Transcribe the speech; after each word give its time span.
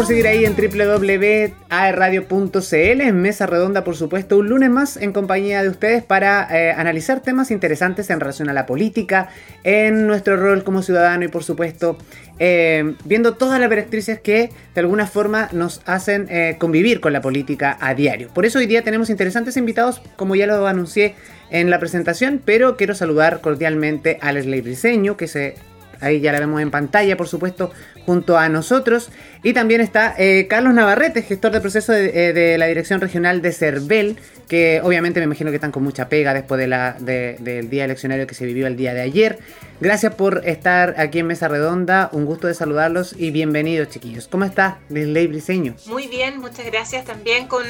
Por 0.00 0.06
seguir 0.06 0.26
ahí 0.28 0.46
en 0.46 0.56
www.aerradio.cl, 0.56 3.00
en 3.02 3.20
Mesa 3.20 3.44
Redonda, 3.44 3.84
por 3.84 3.96
supuesto, 3.96 4.38
un 4.38 4.48
lunes 4.48 4.70
más 4.70 4.96
en 4.96 5.12
compañía 5.12 5.62
de 5.62 5.68
ustedes 5.68 6.02
para 6.02 6.48
eh, 6.50 6.72
analizar 6.72 7.20
temas 7.20 7.50
interesantes 7.50 8.08
en 8.08 8.18
relación 8.18 8.48
a 8.48 8.54
la 8.54 8.64
política, 8.64 9.28
en 9.62 10.06
nuestro 10.06 10.38
rol 10.38 10.64
como 10.64 10.82
ciudadano 10.82 11.26
y, 11.26 11.28
por 11.28 11.44
supuesto, 11.44 11.98
eh, 12.38 12.94
viendo 13.04 13.34
todas 13.34 13.60
las 13.60 13.68
directrices 13.68 14.18
que 14.20 14.48
de 14.74 14.80
alguna 14.80 15.06
forma 15.06 15.50
nos 15.52 15.82
hacen 15.84 16.28
eh, 16.30 16.56
convivir 16.58 17.02
con 17.02 17.12
la 17.12 17.20
política 17.20 17.76
a 17.78 17.92
diario. 17.92 18.30
Por 18.32 18.46
eso 18.46 18.58
hoy 18.58 18.64
día 18.64 18.82
tenemos 18.82 19.10
interesantes 19.10 19.58
invitados, 19.58 20.00
como 20.16 20.34
ya 20.34 20.46
lo 20.46 20.66
anuncié 20.66 21.14
en 21.50 21.68
la 21.68 21.78
presentación, 21.78 22.40
pero 22.42 22.78
quiero 22.78 22.94
saludar 22.94 23.42
cordialmente 23.42 24.16
a 24.22 24.32
Leslie 24.32 24.62
Briseño, 24.62 25.18
que 25.18 25.28
se 25.28 25.56
ahí 26.00 26.20
ya 26.20 26.32
la 26.32 26.40
vemos 26.40 26.60
en 26.60 26.70
pantalla, 26.70 27.16
por 27.16 27.28
supuesto, 27.28 27.70
junto 28.06 28.38
a 28.38 28.48
nosotros. 28.48 29.10
Y 29.42 29.52
también 29.52 29.80
está 29.80 30.14
eh, 30.18 30.46
Carlos 30.48 30.74
Navarrete, 30.74 31.22
gestor 31.22 31.52
de 31.52 31.60
proceso 31.60 31.94
eh, 31.94 32.32
de, 32.32 32.58
la 32.58 32.66
Dirección 32.66 33.00
Regional 33.00 33.40
de 33.40 33.52
CERVEL, 33.52 34.18
que 34.48 34.80
obviamente 34.82 35.20
me 35.20 35.24
imagino 35.24 35.50
que 35.50 35.56
están 35.56 35.72
con 35.72 35.82
mucha 35.82 36.08
pega 36.08 36.34
después 36.34 36.58
de 36.58 36.66
la, 36.66 36.96
del 36.98 37.70
día 37.70 37.84
eleccionario 37.84 38.26
que 38.26 38.34
se 38.34 38.44
vivió 38.44 38.66
el 38.66 38.76
día 38.76 38.92
de 38.92 39.00
ayer. 39.00 39.38
Gracias 39.80 40.14
por 40.14 40.46
estar 40.46 40.94
aquí 40.98 41.20
en 41.20 41.26
Mesa 41.28 41.48
Redonda, 41.48 42.10
un 42.12 42.26
gusto 42.26 42.48
de 42.48 42.54
saludarlos 42.54 43.14
y 43.16 43.30
bienvenidos 43.30 43.88
chiquillos. 43.88 44.28
¿Cómo 44.28 44.44
está 44.44 44.78
Ley 44.90 45.26
Briseño? 45.26 45.74
Muy 45.86 46.06
bien, 46.06 46.38
muchas 46.38 46.66
gracias 46.66 47.06
también 47.06 47.46
con, 47.46 47.64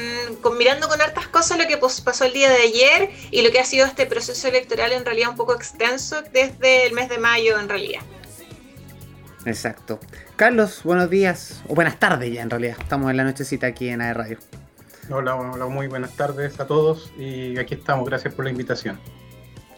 mirando 0.57 0.89
con 0.89 0.99
hartas 1.01 1.27
cosas 1.27 1.57
lo 1.57 1.67
que 1.67 1.77
pasó 1.77 2.25
el 2.25 2.33
día 2.33 2.49
de 2.49 2.57
ayer 2.57 3.09
y 3.31 3.43
lo 3.43 3.51
que 3.51 3.59
ha 3.59 3.65
sido 3.65 3.85
este 3.85 4.05
proceso 4.07 4.49
electoral 4.49 4.91
en 4.91 5.05
realidad 5.05 5.29
un 5.29 5.37
poco 5.37 5.55
extenso 5.55 6.21
desde 6.33 6.85
el 6.85 6.93
mes 6.93 7.07
de 7.07 7.17
mayo 7.17 7.57
en 7.57 7.69
realidad. 7.69 8.01
Exacto. 9.45 9.99
Carlos, 10.35 10.81
buenos 10.83 11.09
días, 11.09 11.63
o 11.67 11.75
buenas 11.75 11.99
tardes 11.99 12.33
ya 12.33 12.41
en 12.41 12.49
realidad. 12.49 12.77
Estamos 12.79 13.09
en 13.09 13.17
la 13.17 13.23
nochecita 13.23 13.67
aquí 13.67 13.89
en 13.89 14.01
AE 14.01 14.13
Radio. 14.13 14.37
Hola, 15.09 15.35
hola, 15.35 15.65
muy 15.65 15.87
buenas 15.87 16.15
tardes 16.15 16.59
a 16.59 16.67
todos 16.67 17.11
y 17.17 17.57
aquí 17.57 17.73
estamos. 17.73 18.07
Gracias 18.07 18.33
por 18.33 18.45
la 18.45 18.51
invitación. 18.51 18.99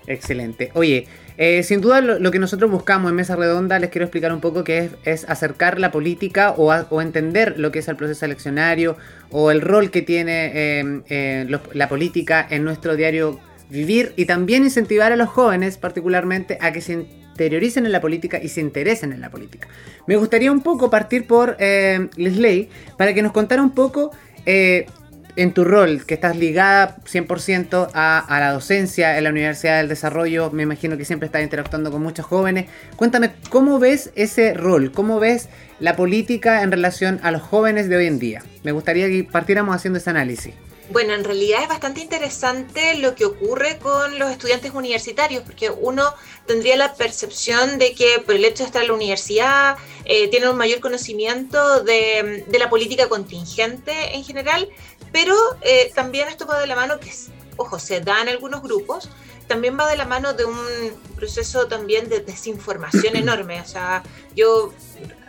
Excelente. 0.05 0.69
Oye, 0.73 1.07
eh, 1.37 1.63
sin 1.63 1.79
duda 1.79 2.01
lo, 2.01 2.29
que 2.29 2.39
nosotros 2.39 2.69
buscamos 2.69 3.09
en 3.09 3.15
Mesa 3.15 3.37
Redonda, 3.37 3.79
les 3.79 3.89
quiero 3.89 4.05
explicar 4.05 4.33
un 4.33 4.41
poco 4.41 4.65
que 4.65 4.89
es, 5.05 5.27
acercar 5.29 5.79
la 5.79 5.91
política 5.91 6.51
o, 6.51 7.01
entender 7.01 7.57
lo 7.57 7.71
que 7.71 7.79
es 7.79 7.87
el 7.87 7.95
proceso 7.95 8.25
eleccionario 8.25 8.97
o 9.31 9.49
el 9.49 9.61
rol 9.61 9.91
que 9.91 10.01
tiene 10.01 10.51
eh, 10.53 11.01
eh, 11.07 11.59
la 11.73 11.87
política 11.87 12.45
en 12.49 12.65
nuestro 12.65 12.97
diario 12.97 13.39
vivir 13.69 14.13
y 14.17 14.25
también 14.25 14.63
incentivar 14.65 15.13
a 15.13 15.15
los 15.15 15.29
jóvenes 15.29 15.77
particularmente 15.77 16.57
a 16.61 16.73
que 16.73 16.81
se 16.81 17.07
interioricen 17.33 17.85
en 17.85 17.91
la 17.91 17.99
política 17.99 18.39
y 18.41 18.47
se 18.47 18.61
interesen 18.61 19.11
en 19.11 19.21
la 19.21 19.29
política. 19.29 19.67
Me 20.07 20.15
gustaría 20.15 20.51
un 20.51 20.61
poco 20.61 20.89
partir 20.89 21.25
por 21.25 21.57
eh, 21.59 22.09
Leslie 22.15 22.69
para 22.97 23.13
que 23.13 23.21
nos 23.21 23.31
contara 23.31 23.61
un 23.61 23.71
poco 23.71 24.11
eh, 24.45 24.85
en 25.35 25.51
tu 25.51 25.63
rol, 25.63 26.05
que 26.05 26.13
estás 26.13 26.37
ligada 26.37 26.97
100% 27.05 27.89
a, 27.95 28.25
la 28.29 28.51
docencia 28.51 29.17
en 29.17 29.23
la 29.23 29.31
Universidad 29.31 29.77
del 29.77 29.89
Desarrollo, 29.89 30.51
me 30.51 30.61
imagino 30.61 30.95
que 30.95 31.05
siempre 31.05 31.25
estás 31.25 31.41
interactuando 31.41 31.91
con 31.91 32.03
muchos 32.03 32.25
jóvenes. 32.25 32.67
Cuéntame, 32.95 33.31
¿cómo 33.49 33.79
ves 33.79 34.11
ese 34.13 34.53
rol? 34.53 34.91
¿Cómo 34.91 35.19
ves 35.19 35.49
la 35.79 35.95
política 35.95 36.61
en 36.61 36.71
relación 36.71 37.19
a 37.23 37.31
los 37.31 37.41
jóvenes 37.41 37.89
de 37.89 37.97
hoy 37.97 38.05
en 38.05 38.19
día? 38.19 38.43
Me 38.63 38.71
gustaría 38.71 39.07
que 39.07 39.23
partiéramos 39.23 39.75
haciendo 39.75 39.97
ese 39.97 40.11
análisis. 40.11 40.53
Bueno, 40.93 41.15
en 41.15 41.23
realidad 41.23 41.63
es 41.63 41.69
bastante 41.69 42.01
interesante 42.01 42.93
lo 42.99 43.15
que 43.15 43.25
ocurre 43.25 43.79
con 43.79 44.19
los 44.19 44.29
estudiantes 44.29 44.73
universitarios, 44.75 45.41
porque 45.41 45.71
uno 45.71 46.13
tendría 46.45 46.77
la 46.77 46.93
percepción 46.93 47.79
de 47.79 47.95
que 47.95 48.19
por 48.23 48.35
el 48.35 48.45
hecho 48.45 48.61
de 48.61 48.67
estar 48.67 48.83
en 48.83 48.89
la 48.89 48.93
universidad 48.93 49.75
eh, 50.05 50.27
tienen 50.27 50.49
un 50.49 50.55
mayor 50.55 50.81
conocimiento 50.81 51.83
de, 51.83 52.45
la 52.59 52.69
política 52.69 53.09
contingente 53.09 54.15
en 54.15 54.23
general, 54.23 54.69
pero 55.11 55.35
eh, 55.61 55.91
también 55.95 56.27
esto 56.27 56.45
va 56.45 56.59
de 56.59 56.67
la 56.67 56.75
mano 56.75 56.99
que, 56.99 57.11
ojo, 57.57 57.79
se 57.79 57.99
da 57.99 58.21
en 58.21 58.29
algunos 58.29 58.61
grupos, 58.61 59.09
también 59.47 59.75
va 59.79 59.89
de 59.89 59.97
la 59.97 60.05
mano 60.05 60.33
de 60.33 60.45
un 60.45 60.55
proceso 61.15 61.65
también 61.65 62.07
de 62.07 62.19
desinformación 62.19 63.15
enorme. 63.23 63.61
O 63.61 63.65
sea, 63.65 64.03
yo 64.35 64.71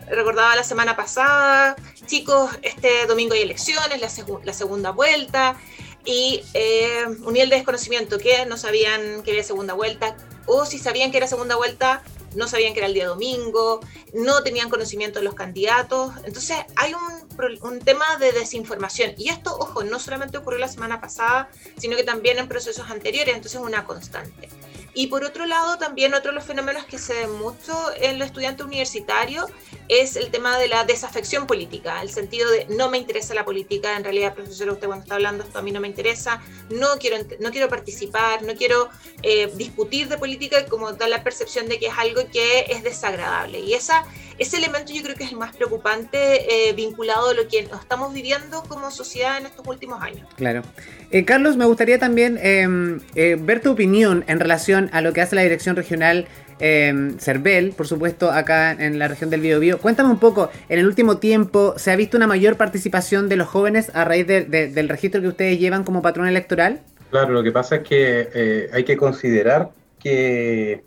recordaba 0.09 0.55
la 0.57 0.65
semana 0.65 0.97
pasada, 0.97 1.77
chicos, 2.07 2.51
este 2.63 3.07
domingo 3.07 3.35
hay 3.35 3.43
elecciones, 3.43 4.01
la, 4.01 4.53
segunda 4.53 4.91
vuelta, 4.91 5.57
y 6.05 6.43
eh, 6.53 7.07
un 7.07 7.33
nivel 7.33 7.51
de 7.51 7.57
desconocimiento 7.57 8.19
que 8.19 8.45
no 8.47 8.57
sabían 8.57 9.23
que 9.23 9.31
había 9.31 9.43
segunda 9.43 9.75
vuelta, 9.75 10.17
o 10.47 10.67
si 10.67 10.79
sabían 10.79 11.11
que 11.11 11.17
era 11.17 11.27
segunda 11.27 11.57
vuelta, 11.57 12.03
no 12.35 12.49
sabían 12.49 12.73
que 12.75 12.81
era 12.81 12.89
el 12.89 12.95
día 12.95 13.07
domingo, 13.07 13.81
no 14.13 14.43
tenían 14.43 14.69
conocimiento 14.69 15.21
de 15.21 15.25
los 15.25 15.35
candidatos. 15.35 16.13
Entonces 16.25 16.57
hay 16.77 16.93
un, 16.95 17.59
un, 17.63 17.79
tema 17.81 18.17
de 18.19 18.33
desinformación. 18.33 19.15
Y 19.17 19.29
esto, 19.29 19.57
ojo, 19.57 19.85
no 19.85 19.99
solamente 20.01 20.39
ocurrió 20.39 20.59
la 20.59 20.69
semana 20.69 21.01
pasada, 21.01 21.49
sino 21.79 21.97
que 21.97 22.03
también 22.03 22.39
en 22.39 22.49
procesos 22.49 22.91
anteriores, 22.91 23.35
entonces 23.35 23.61
es 23.61 23.67
una 23.67 23.85
constante. 23.85 24.49
Y 24.95 25.09
por 25.09 25.25
otro 25.25 25.45
lado, 25.45 25.77
también 25.77 26.15
otro 26.15 26.31
de 26.31 26.37
los 26.37 26.45
fenómenos 26.45 26.85
que 26.85 26.99
se 26.99 27.15
ven 27.15 27.33
mucho 27.33 27.77
en 27.97 28.19
los 28.19 28.27
estudiantes 28.27 28.65
universitarios 28.65 29.47
es 29.89 30.15
el 30.17 30.31
tema 30.31 30.57
de 30.57 30.69
la 30.69 30.85
desafección 30.85 31.47
política, 31.47 32.01
el 32.01 32.11
sentido 32.11 32.49
de 32.51 32.67
no 32.71 32.89
me 32.91 32.99
interesa 32.99 33.35
la 33.35 33.45
política, 33.45 33.97
en 33.97 34.05
realidad, 34.05 34.35
profesor, 34.35 34.71
usted 34.71 34.87
cuando 34.87 35.03
está 35.03 35.17
hablando 35.17 35.45
esto 35.45 35.59
a 35.59 35.63
mí 35.63 35.73
no 35.73 35.81
me 35.81 35.89
interesa, 35.89 36.41
no 36.71 36.97
quiero, 36.99 37.17
no 37.41 37.51
quiero 37.51 37.69
participar, 37.69 38.43
no 38.43 38.55
quiero 38.55 38.89
eh, 39.23 39.51
discutir 39.55 40.09
de 40.09 40.17
política, 40.17 40.65
como 40.67 40.93
da 40.93 41.09
la 41.09 41.23
percepción 41.23 41.69
de 41.69 41.79
que 41.79 41.87
es 41.87 41.99
algo 41.99 42.23
que 42.33 42.67
es 42.69 42.83
desagradable. 42.83 43.59
Y 43.61 43.75
esa, 43.75 44.05
ese 44.39 44.57
elemento 44.57 44.93
yo 44.93 45.03
creo 45.03 45.17
que 45.17 45.25
es 45.25 45.33
el 45.33 45.39
más 45.39 45.55
preocupante 45.55 46.69
eh, 46.69 46.73
vinculado 46.73 47.31
a 47.31 47.35
lo 47.35 47.47
que 47.49 47.61
estamos 47.61 48.13
viviendo 48.13 48.63
como 48.69 48.91
sociedad 48.91 49.39
en 49.39 49.47
estos 49.47 49.67
últimos 49.67 50.03
años. 50.03 50.29
Claro. 50.37 50.63
Eh, 51.11 51.25
Carlos, 51.25 51.57
me 51.57 51.65
gustaría 51.65 51.99
también 51.99 52.39
em, 52.43 53.01
ver 53.15 53.61
tu 53.61 53.73
opinión 53.73 54.25
en 54.27 54.41
relación 54.41 54.91
a 54.93 55.01
lo 55.01 55.13
que 55.13 55.21
hace 55.21 55.37
la 55.37 55.43
Dirección 55.43 55.77
Regional 55.77 56.27
eh, 56.61 57.15
Cervel, 57.19 57.73
por 57.73 57.87
supuesto, 57.87 58.31
acá 58.31 58.73
en 58.73 58.99
la 58.99 59.09
región 59.09 59.31
del 59.31 59.41
Biobío. 59.41 59.79
Cuéntame 59.79 60.11
un 60.11 60.19
poco, 60.19 60.51
en 60.69 60.79
el 60.79 60.87
último 60.87 61.19
tiempo, 61.19 61.75
¿se 61.77 61.91
ha 61.91 61.97
visto 61.97 62.17
una 62.17 62.27
mayor 62.27 62.57
participación 62.57 63.29
de 63.29 63.37
los 63.37 63.49
jóvenes 63.49 63.91
a 63.95 64.05
raíz 64.05 64.27
del 64.27 64.89
registro 64.89 65.21
que 65.21 65.29
ustedes 65.29 65.59
llevan 65.59 65.85
como 65.85 66.03
patrón 66.03 66.29
electoral? 66.29 66.81
Claro, 67.11 67.33
lo 67.33 67.43
que 67.43 67.53
pasa 67.53 67.77
es 67.77 67.83
que 67.83 68.29
eh, 68.35 68.71
hay 68.73 68.85
que 68.85 68.97
considerar 68.97 69.71
que 70.01 70.85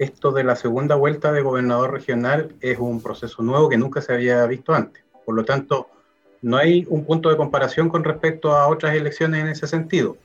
esto 0.00 0.32
de 0.32 0.44
la 0.44 0.56
segunda 0.56 0.94
vuelta 0.94 1.30
de 1.30 1.42
gobernador 1.42 1.92
regional 1.92 2.54
es 2.62 2.78
un 2.78 3.02
proceso 3.02 3.42
nuevo 3.42 3.68
que 3.68 3.76
nunca 3.76 4.00
se 4.00 4.14
había 4.14 4.46
visto 4.46 4.72
antes. 4.72 5.04
Por 5.26 5.34
lo 5.34 5.44
tanto, 5.44 5.88
no 6.40 6.56
hay 6.56 6.86
un 6.88 7.04
punto 7.04 7.28
de 7.28 7.36
comparación 7.36 7.90
con 7.90 8.02
respecto 8.02 8.56
a 8.56 8.66
otras 8.68 8.94
elecciones 8.94 9.42
en 9.42 9.48
ese 9.48 9.66
sentido. 9.66 10.16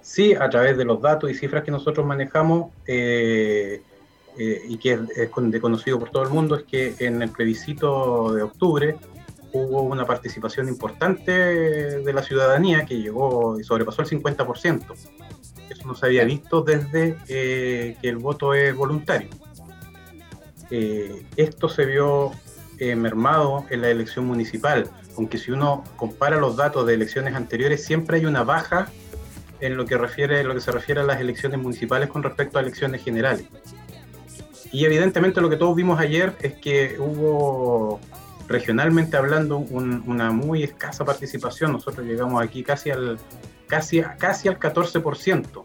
Sí, 0.00 0.34
a 0.34 0.50
través 0.50 0.76
de 0.76 0.84
los 0.84 1.00
datos 1.00 1.30
y 1.30 1.34
cifras 1.34 1.62
que 1.62 1.70
nosotros 1.70 2.04
manejamos, 2.04 2.72
eh, 2.84 3.80
eh, 4.38 4.62
y 4.68 4.76
que 4.78 4.98
es, 5.14 5.28
conocido 5.28 6.00
por 6.00 6.10
todo 6.10 6.24
el 6.24 6.30
mundo, 6.30 6.56
es 6.56 6.64
que 6.64 6.96
en 6.98 7.22
el 7.22 7.30
plebiscito 7.30 8.32
de 8.32 8.42
octubre 8.42 8.96
hubo 9.52 9.82
una 9.82 10.04
participación 10.04 10.66
importante 10.66 11.30
de 11.30 12.12
la 12.12 12.24
ciudadanía 12.24 12.84
que 12.86 12.98
llegó 12.98 13.60
y 13.60 13.62
sobrepasó 13.62 14.02
el 14.02 14.08
50%. 14.08 14.82
No 15.84 15.94
se 15.94 16.06
había 16.06 16.24
visto 16.24 16.62
desde 16.62 17.16
eh, 17.28 17.96
que 18.00 18.08
el 18.08 18.18
voto 18.18 18.54
es 18.54 18.74
voluntario. 18.74 19.28
Eh, 20.70 21.24
esto 21.36 21.68
se 21.68 21.84
vio 21.84 22.32
mermado 22.96 23.64
en 23.70 23.80
la 23.80 23.90
elección 23.90 24.24
municipal, 24.24 24.90
aunque 25.16 25.38
si 25.38 25.52
uno 25.52 25.84
compara 25.96 26.38
los 26.38 26.56
datos 26.56 26.84
de 26.84 26.94
elecciones 26.94 27.34
anteriores, 27.34 27.84
siempre 27.84 28.16
hay 28.16 28.24
una 28.24 28.42
baja 28.42 28.88
en 29.60 29.76
lo 29.76 29.86
que, 29.86 29.96
refiere, 29.96 30.42
lo 30.42 30.54
que 30.54 30.60
se 30.60 30.72
refiere 30.72 31.00
a 31.00 31.04
las 31.04 31.20
elecciones 31.20 31.60
municipales 31.60 32.08
con 32.08 32.22
respecto 32.22 32.58
a 32.58 32.62
elecciones 32.62 33.04
generales. 33.04 33.46
Y 34.72 34.84
evidentemente 34.84 35.40
lo 35.40 35.48
que 35.48 35.56
todos 35.56 35.76
vimos 35.76 36.00
ayer 36.00 36.34
es 36.40 36.54
que 36.54 36.96
hubo, 36.98 38.00
regionalmente 38.48 39.16
hablando, 39.16 39.58
una 39.58 40.32
muy 40.32 40.64
escasa 40.64 41.04
participación. 41.04 41.72
Nosotros 41.72 42.06
llegamos 42.06 42.42
aquí 42.42 42.64
casi 42.64 42.90
al, 42.90 43.18
casi, 43.72 44.02
casi 44.18 44.48
al 44.48 44.58
14%, 44.58 45.64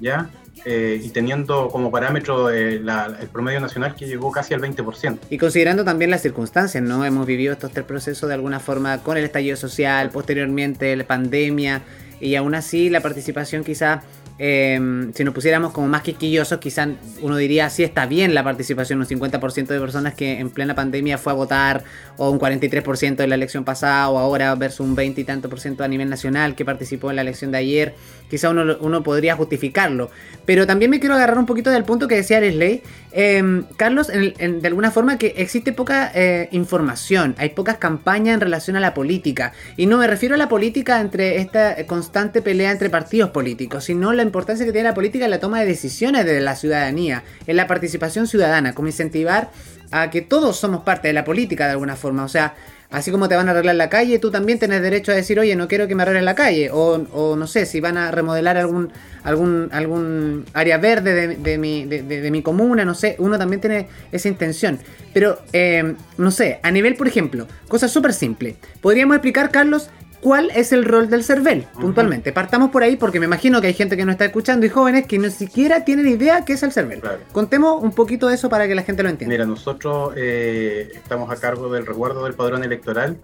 ¿ya? 0.00 0.28
Eh, 0.66 1.00
y 1.02 1.08
teniendo 1.08 1.68
como 1.68 1.90
parámetro 1.90 2.50
el 2.50 2.84
promedio 3.32 3.58
nacional 3.58 3.94
que 3.94 4.06
llegó 4.06 4.30
casi 4.30 4.52
al 4.52 4.60
20%. 4.60 5.18
Y 5.30 5.38
considerando 5.38 5.82
también 5.82 6.10
las 6.10 6.20
circunstancias, 6.20 6.84
¿no? 6.84 7.06
Hemos 7.06 7.26
vivido 7.26 7.54
estos 7.54 7.70
tres 7.70 7.86
procesos 7.86 8.28
de 8.28 8.34
alguna 8.34 8.60
forma 8.60 8.98
con 8.98 9.16
el 9.16 9.24
estallido 9.24 9.56
social, 9.56 10.10
posteriormente 10.10 10.94
la 10.94 11.06
pandemia, 11.06 11.80
y 12.20 12.34
aún 12.34 12.54
así 12.54 12.90
la 12.90 13.00
participación 13.00 13.64
quizá 13.64 14.02
Em, 14.40 15.12
si 15.14 15.24
nos 15.24 15.34
pusiéramos 15.34 15.72
como 15.72 15.88
más 15.88 16.02
quisquillosos, 16.02 16.58
quizás 16.58 16.88
uno 17.20 17.36
diría, 17.36 17.68
sí 17.70 17.82
está 17.82 18.06
bien 18.06 18.34
la 18.34 18.44
participación, 18.44 19.00
un 19.00 19.06
50% 19.06 19.66
de 19.66 19.80
personas 19.80 20.14
que 20.14 20.38
en 20.38 20.50
plena 20.50 20.76
pandemia 20.76 21.18
fue 21.18 21.32
a 21.32 21.34
votar, 21.34 21.82
o 22.16 22.30
un 22.30 22.38
43% 22.38 23.16
de 23.16 23.26
la 23.26 23.34
elección 23.34 23.64
pasada, 23.64 24.08
o 24.08 24.18
ahora 24.18 24.54
versus 24.54 24.80
un 24.80 24.94
20 24.94 25.20
y 25.20 25.24
tanto 25.24 25.48
por 25.48 25.58
ciento 25.58 25.82
a 25.82 25.88
nivel 25.88 26.08
nacional 26.08 26.54
que 26.54 26.64
participó 26.64 27.10
en 27.10 27.16
la 27.16 27.22
elección 27.22 27.50
de 27.50 27.58
ayer, 27.58 27.94
quizá 28.30 28.50
uno, 28.50 28.76
uno 28.80 29.02
podría 29.02 29.34
justificarlo. 29.34 30.10
Pero 30.46 30.66
también 30.66 30.90
me 30.90 31.00
quiero 31.00 31.16
agarrar 31.16 31.38
un 31.38 31.46
poquito 31.46 31.70
del 31.70 31.82
punto 31.82 32.06
que 32.06 32.14
decía 32.14 32.40
Leslie, 32.40 32.82
eh, 33.12 33.62
Carlos, 33.76 34.08
de 34.08 34.60
alguna 34.64 34.90
forma 34.90 35.18
que 35.18 35.34
existe 35.36 35.72
poca 35.72 36.10
eh, 36.14 36.48
información, 36.52 37.34
hay 37.38 37.50
pocas 37.50 37.78
campañas 37.78 38.34
en 38.34 38.40
relación 38.40 38.76
a 38.76 38.80
la 38.80 38.94
política, 38.94 39.52
y 39.76 39.86
no 39.86 39.98
me 39.98 40.06
refiero 40.06 40.34
a 40.34 40.38
la 40.38 40.48
política 40.48 41.00
entre 41.00 41.38
esta 41.38 41.86
constante 41.86 42.42
pelea 42.42 42.70
entre 42.70 42.90
partidos 42.90 43.30
políticos, 43.30 43.84
sino 43.84 44.12
la 44.12 44.22
importancia 44.22 44.66
que 44.66 44.72
tiene 44.72 44.88
la 44.88 44.94
política 44.94 45.24
en 45.24 45.30
la 45.30 45.40
toma 45.40 45.60
de 45.60 45.66
decisiones 45.66 46.24
de 46.24 46.40
la 46.40 46.56
ciudadanía, 46.56 47.24
en 47.46 47.56
la 47.56 47.66
participación 47.66 48.26
ciudadana, 48.26 48.74
como 48.74 48.88
incentivar 48.88 49.50
a 49.90 50.10
que 50.10 50.20
todos 50.20 50.58
somos 50.58 50.82
parte 50.82 51.08
de 51.08 51.14
la 51.14 51.24
política 51.24 51.64
de 51.64 51.72
alguna 51.72 51.96
forma. 51.96 52.24
O 52.24 52.28
sea, 52.28 52.54
así 52.90 53.10
como 53.10 53.28
te 53.28 53.36
van 53.36 53.48
a 53.48 53.52
arreglar 53.52 53.76
la 53.76 53.88
calle, 53.88 54.18
tú 54.18 54.30
también 54.30 54.58
tienes 54.58 54.80
derecho 54.82 55.12
a 55.12 55.14
decir, 55.14 55.38
oye, 55.38 55.54
no 55.56 55.68
quiero 55.68 55.88
que 55.88 55.94
me 55.94 56.02
arreglen 56.02 56.24
la 56.24 56.34
calle. 56.34 56.70
O, 56.72 56.98
no 57.36 57.46
sé, 57.46 57.66
si 57.66 57.80
van 57.80 57.96
a 57.96 58.10
remodelar 58.10 58.56
algún, 58.56 58.90
algún, 59.22 59.68
algún 59.72 60.46
área 60.54 60.78
verde 60.78 61.36
de, 61.36 61.58
mi, 61.58 61.84
de, 61.84 62.30
mi 62.30 62.42
comuna, 62.42 62.84
no 62.84 62.94
sé, 62.94 63.16
uno 63.18 63.38
también 63.38 63.60
tiene 63.60 63.88
esa 64.12 64.28
intención. 64.28 64.78
Pero, 65.12 65.38
eh, 65.52 65.94
no 66.16 66.30
sé, 66.30 66.60
a 66.62 66.70
nivel, 66.70 66.94
por 66.94 67.08
ejemplo, 67.08 67.46
cosa 67.68 67.88
súper 67.88 68.12
simple. 68.12 68.56
¿Podríamos 68.80 69.16
explicar, 69.16 69.50
Carlos, 69.50 69.90
cuál 70.20 70.50
es 70.54 70.72
el 70.72 70.84
rol 70.84 71.08
del 71.08 71.24
CERVEL, 71.24 71.66
puntualmente. 71.80 72.32
Partamos 72.32 72.70
por 72.70 72.82
ahí 72.82 72.96
porque 72.96 73.20
me 73.20 73.26
imagino 73.26 73.60
que 73.60 73.68
hay 73.68 73.74
gente 73.74 73.96
que 73.96 74.04
nos 74.04 74.14
está 74.14 74.26
escuchando 74.26 74.66
y 74.66 74.68
jóvenes 74.68 75.06
que 75.06 75.18
ni 75.18 75.30
siquiera 75.30 75.84
tienen 75.84 76.08
idea 76.08 76.44
qué 76.44 76.54
es 76.54 76.62
el 76.62 76.72
CERVEL. 76.72 77.02
Contemos 77.32 77.82
un 77.82 77.92
poquito 77.92 78.28
de 78.28 78.34
eso 78.34 78.48
para 78.48 78.66
que 78.66 78.74
la 78.74 78.82
gente 78.82 79.02
lo 79.02 79.08
entienda. 79.08 79.32
Mira, 79.32 79.46
nosotros 79.46 80.14
eh, 80.16 80.90
estamos 80.94 81.30
a 81.30 81.36
cargo 81.36 81.72
del 81.72 81.86
resguardo 81.86 82.24
del 82.24 82.34
padrón 82.34 82.64
electoral 82.64 83.16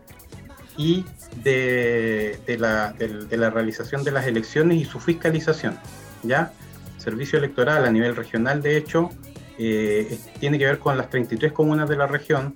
y 0.77 1.05
de, 1.43 2.39
la, 2.59 2.95
realización 3.51 4.05
de 4.05 4.11
las 4.11 4.27
elecciones 4.27 4.81
y 4.81 4.85
su 4.85 5.01
fiscalización. 5.01 5.79
¿ya? 6.23 6.53
Servicio 6.99 7.39
electoral 7.39 7.85
a 7.85 7.91
nivel 7.91 8.17
regional, 8.17 8.63
de 8.63 8.77
hecho, 8.77 9.11
eh, 9.59 10.19
tiene 10.41 10.59
que 10.59 10.67
ver 10.67 10.79
con 10.79 10.97
las 10.97 11.11
33 11.11 11.53
comunas 11.53 11.89
de 11.89 11.97
la 11.97 12.07
región 12.07 12.55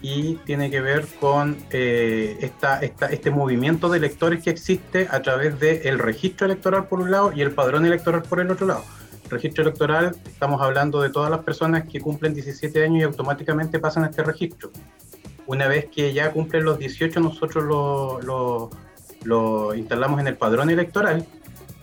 y 0.00 0.34
tiene 0.36 0.70
que 0.70 0.80
ver 0.80 1.06
con 1.20 1.56
eh, 1.70 2.50
este 3.10 3.30
movimiento 3.30 3.88
de 3.88 3.98
electores 3.98 4.42
que 4.42 4.50
existe 4.50 5.08
a 5.10 5.20
través 5.22 5.58
del 5.58 5.98
registro 5.98 6.46
electoral 6.46 6.86
por 6.86 7.00
un 7.00 7.10
lado 7.10 7.32
y 7.34 7.42
el 7.42 7.50
padrón 7.50 7.84
electoral 7.84 8.22
por 8.22 8.40
el 8.40 8.50
otro 8.50 8.66
lado. 8.66 8.84
registro 9.28 9.62
electoral, 9.62 10.16
estamos 10.26 10.62
hablando 10.62 11.02
de 11.02 11.10
todas 11.10 11.30
las 11.30 11.40
personas 11.40 11.86
que 11.86 12.00
cumplen 12.00 12.32
17 12.32 12.82
años 12.82 13.00
y 13.00 13.02
automáticamente 13.02 13.78
pasan 13.78 14.04
a 14.04 14.06
este 14.08 14.22
registro. 14.22 14.70
Una 15.46 15.66
vez 15.66 15.86
que 15.86 16.12
ya 16.12 16.30
cumplen 16.32 16.64
los 16.64 16.78
18, 16.78 17.20
nosotros 17.20 17.64
lo, 17.64 18.70
lo, 19.24 19.74
instalamos 19.74 20.20
en 20.20 20.28
el 20.28 20.36
padrón 20.36 20.70
electoral 20.70 21.26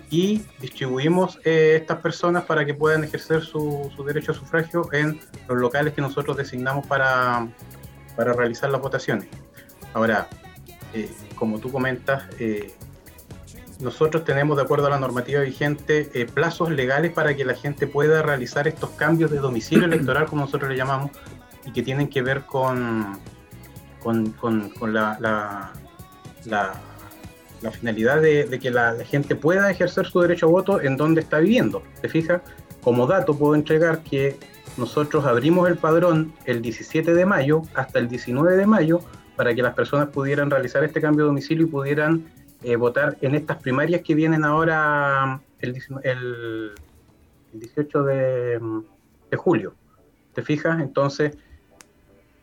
y 0.09 0.41
distribuimos 0.61 1.39
eh, 1.43 1.77
estas 1.81 1.99
personas 1.99 2.45
para 2.45 2.63
que 2.65 2.73
puedan 2.73 3.03
ejercer 3.03 3.41
su, 3.41 3.91
su 3.95 4.03
derecho 4.03 4.31
a 4.31 4.35
sufragio 4.35 4.87
en 4.93 5.19
los 5.47 5.57
locales 5.57 5.93
que 5.93 6.01
nosotros 6.01 6.37
designamos 6.37 6.85
para, 6.87 7.47
para 8.15 8.33
realizar 8.33 8.69
las 8.69 8.81
votaciones. 8.81 9.27
Ahora, 9.93 10.27
eh, 10.93 11.09
como 11.35 11.59
tú 11.59 11.71
comentas, 11.71 12.23
eh, 12.39 12.73
nosotros 13.79 14.23
tenemos, 14.23 14.57
de 14.57 14.63
acuerdo 14.63 14.87
a 14.87 14.89
la 14.89 14.99
normativa 14.99 15.41
vigente, 15.41 16.09
eh, 16.13 16.25
plazos 16.25 16.71
legales 16.71 17.11
para 17.11 17.35
que 17.35 17.43
la 17.43 17.55
gente 17.55 17.87
pueda 17.87 18.21
realizar 18.21 18.67
estos 18.67 18.91
cambios 18.91 19.31
de 19.31 19.37
domicilio 19.37 19.85
electoral, 19.91 20.25
como 20.27 20.41
nosotros 20.41 20.69
le 20.69 20.77
llamamos, 20.77 21.11
y 21.65 21.71
que 21.71 21.83
tienen 21.83 22.07
que 22.07 22.21
ver 22.21 22.45
con, 22.45 23.19
con, 24.01 24.31
con, 24.31 24.93
la, 24.93 25.17
la, 25.19 25.71
la, 26.45 27.71
finalidad 27.71 28.21
de, 28.21 28.59
que 28.61 28.69
la, 28.69 28.95
gente 29.03 29.35
pueda 29.35 29.69
ejercer 29.71 30.05
su 30.05 30.21
derecho 30.21 30.45
a 30.45 30.49
voto 30.49 30.79
en 30.79 30.95
donde 30.95 31.21
está 31.21 31.39
viviendo. 31.39 31.81
¿Te 32.01 32.07
fijas? 32.07 32.41
Como 32.81 33.07
dato 33.07 33.35
puedo 33.35 33.55
entregar 33.55 34.03
que 34.03 34.37
nosotros 34.77 35.25
abrimos 35.25 35.69
el 35.69 35.77
padrón 35.77 36.33
el 36.45 36.61
17 36.61 37.13
de 37.13 37.25
mayo 37.25 37.61
hasta 37.73 37.99
el 37.99 38.07
19 38.07 38.57
de 38.57 38.65
mayo 38.65 38.99
para 39.35 39.53
que 39.53 39.61
las 39.61 39.73
personas 39.73 40.09
pudieran 40.09 40.49
realizar 40.49 40.83
este 40.83 41.01
cambio 41.01 41.25
de 41.25 41.27
domicilio 41.27 41.65
y 41.65 41.69
pudieran 41.69 42.25
eh, 42.63 42.75
votar 42.75 43.17
en 43.21 43.35
estas 43.35 43.57
primarias 43.57 44.01
que 44.01 44.15
vienen 44.15 44.43
ahora 44.43 45.41
el, 45.59 45.75
el, 46.03 46.71
18 47.53 48.03
de, 48.03 48.59
de, 49.31 49.37
julio. 49.37 49.75
¿Te 50.33 50.41
fijas? 50.41 50.81
Entonces, 50.81 51.37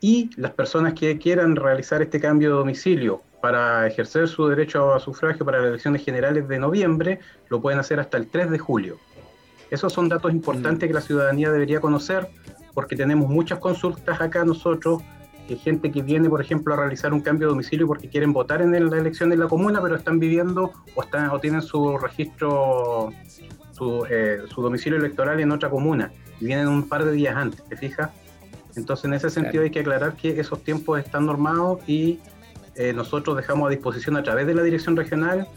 y 0.01 0.31
las 0.37 0.53
personas 0.53 0.95
que 0.95 1.19
quieran 1.19 1.57
realizar 1.57 2.03
este 2.03 2.21
cambio 2.21 2.51
de 2.51 2.55
domicilio 2.57 3.23
para 3.41 3.87
ejercer 3.87 4.29
su 4.29 4.47
derecho 4.47 4.95
a 4.95 5.01
sufragio 5.01 5.45
para 5.45 5.59
las 5.59 5.69
elecciones 5.69 6.05
generales 6.05 6.47
de 6.49 6.59
noviembre, 6.59 7.19
lo 7.49 7.61
pueden 7.61 7.81
hacer 7.81 7.99
hasta 7.99 8.17
el 8.17 8.29
3 8.29 8.51
de 8.51 8.59
julio. 8.59 8.99
Esos 9.73 9.91
son 9.91 10.11
datos 10.11 10.31
importantes 10.33 10.87
mm. 10.87 10.89
que 10.89 10.93
la 10.93 11.01
ciudadanía 11.01 11.51
debería 11.51 11.81
conocer 11.81 12.29
porque 12.75 12.95
tenemos 12.95 13.29
muchas 13.31 13.59
consultas 13.59 14.21
acá 14.21 14.45
nosotros, 14.45 15.03
que 15.49 15.57
gente 15.57 15.91
que 15.91 16.03
viene, 16.03 16.29
por 16.29 16.43
ejemplo, 16.43 16.75
a 16.75 16.77
realizar 16.77 17.15
un 17.15 17.23
cambio 17.23 17.49
de 17.49 17.53
domicilio 17.53 17.87
porque 17.87 18.09
quieren 18.11 18.35
votar 18.35 18.61
en 18.61 18.71
la 18.71 18.99
elección 18.99 19.31
de 19.31 19.39
la 19.39 19.49
comuna, 19.49 19.81
pero 19.81 19.97
están 19.97 20.19
viviendo 20.19 20.73
o, 20.95 21.03
están, 21.03 21.31
o 21.31 21.39
tienen 21.39 21.63
su 21.63 21.97
registro, 21.97 23.13
su, 23.73 24.07
eh, 24.11 24.43
su 24.47 24.61
domicilio 24.61 24.99
electoral 24.99 25.41
en 25.41 25.51
otra 25.51 25.71
comuna 25.71 26.13
y 26.39 26.45
vienen 26.45 26.69
un 26.69 26.87
par 26.87 27.07
de 27.07 27.13
días 27.13 27.35
antes, 27.35 27.65
¿te 27.65 27.77
fijas? 27.77 28.11
Entonces, 28.77 29.07
en 29.07 29.15
ese 29.15 29.31
sentido 29.31 29.63
hay 29.63 29.71
que 29.71 29.81
aclarar 29.81 30.17
que 30.17 30.39
esos 30.39 30.63
tiempos 30.63 30.99
están 30.99 31.25
normados 31.25 31.79
y 31.87 32.21
eh, 32.75 32.93
nosotros 32.93 33.37
dejamos 33.37 33.69
a 33.69 33.71
disposición 33.71 34.19
a 34.19 34.23
través 34.23 34.47
de 34.47 34.55
la 34.55 34.63
dirección 34.63 34.97
regional 34.97 35.49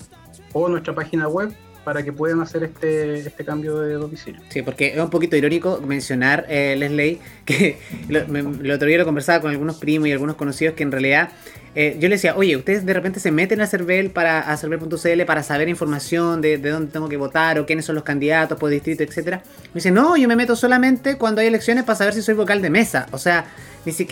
o 0.53 0.69
nuestra 0.69 0.95
página 0.95 1.27
web 1.27 1.53
para 1.85 2.03
que 2.03 2.11
puedan 2.11 2.41
hacer 2.41 2.63
este, 2.63 3.19
este 3.19 3.45
cambio 3.45 3.79
de 3.79 3.93
domicilio. 3.93 4.41
Sí, 4.49 4.63
porque 4.63 4.87
es 4.87 4.99
un 4.99 5.09
poquito 5.09 5.37
irónico 5.37 5.79
mencionar, 5.85 6.45
eh, 6.49 6.75
Leslie, 6.77 7.19
que 7.45 7.77
lo, 8.09 8.73
otro 8.73 8.87
día 8.87 8.97
lo 8.97 9.05
conversaba 9.05 9.39
con 9.39 9.51
algunos 9.51 9.77
primos 9.77 10.09
y 10.09 10.11
algunos 10.11 10.35
conocidos 10.35 10.75
que 10.75 10.83
en 10.83 10.91
realidad 10.91 11.29
eh, 11.75 11.97
yo 11.99 12.09
les 12.09 12.21
decía, 12.21 12.35
oye, 12.37 12.55
ustedes 12.57 12.85
de 12.85 12.93
repente 12.93 13.19
se 13.19 13.31
meten 13.31 13.61
a 13.61 13.67
Cervel 13.67 14.09
para 14.09 14.39
a 14.39 14.57
Cervel.cl 14.57 15.25
para 15.25 15.43
saber 15.43 15.69
información 15.69 16.41
de, 16.41 16.57
de, 16.57 16.69
dónde 16.69 16.91
tengo 16.91 17.07
que 17.07 17.17
votar 17.17 17.59
o 17.59 17.65
quiénes 17.65 17.85
son 17.85 17.95
los 17.95 18.03
candidatos 18.03 18.57
por 18.57 18.69
distrito, 18.69 19.03
etcétera. 19.03 19.43
Me 19.67 19.75
dicen, 19.75 19.93
no, 19.93 20.17
yo 20.17 20.27
me 20.27 20.35
meto 20.35 20.55
solamente 20.55 21.17
cuando 21.17 21.41
hay 21.41 21.47
elecciones 21.47 21.83
para 21.83 21.97
saber 21.97 22.13
si 22.13 22.21
soy 22.21 22.33
vocal 22.33 22.61
de 22.61 22.69
mesa. 22.69 23.07
O 23.11 23.17
sea, 23.17 23.45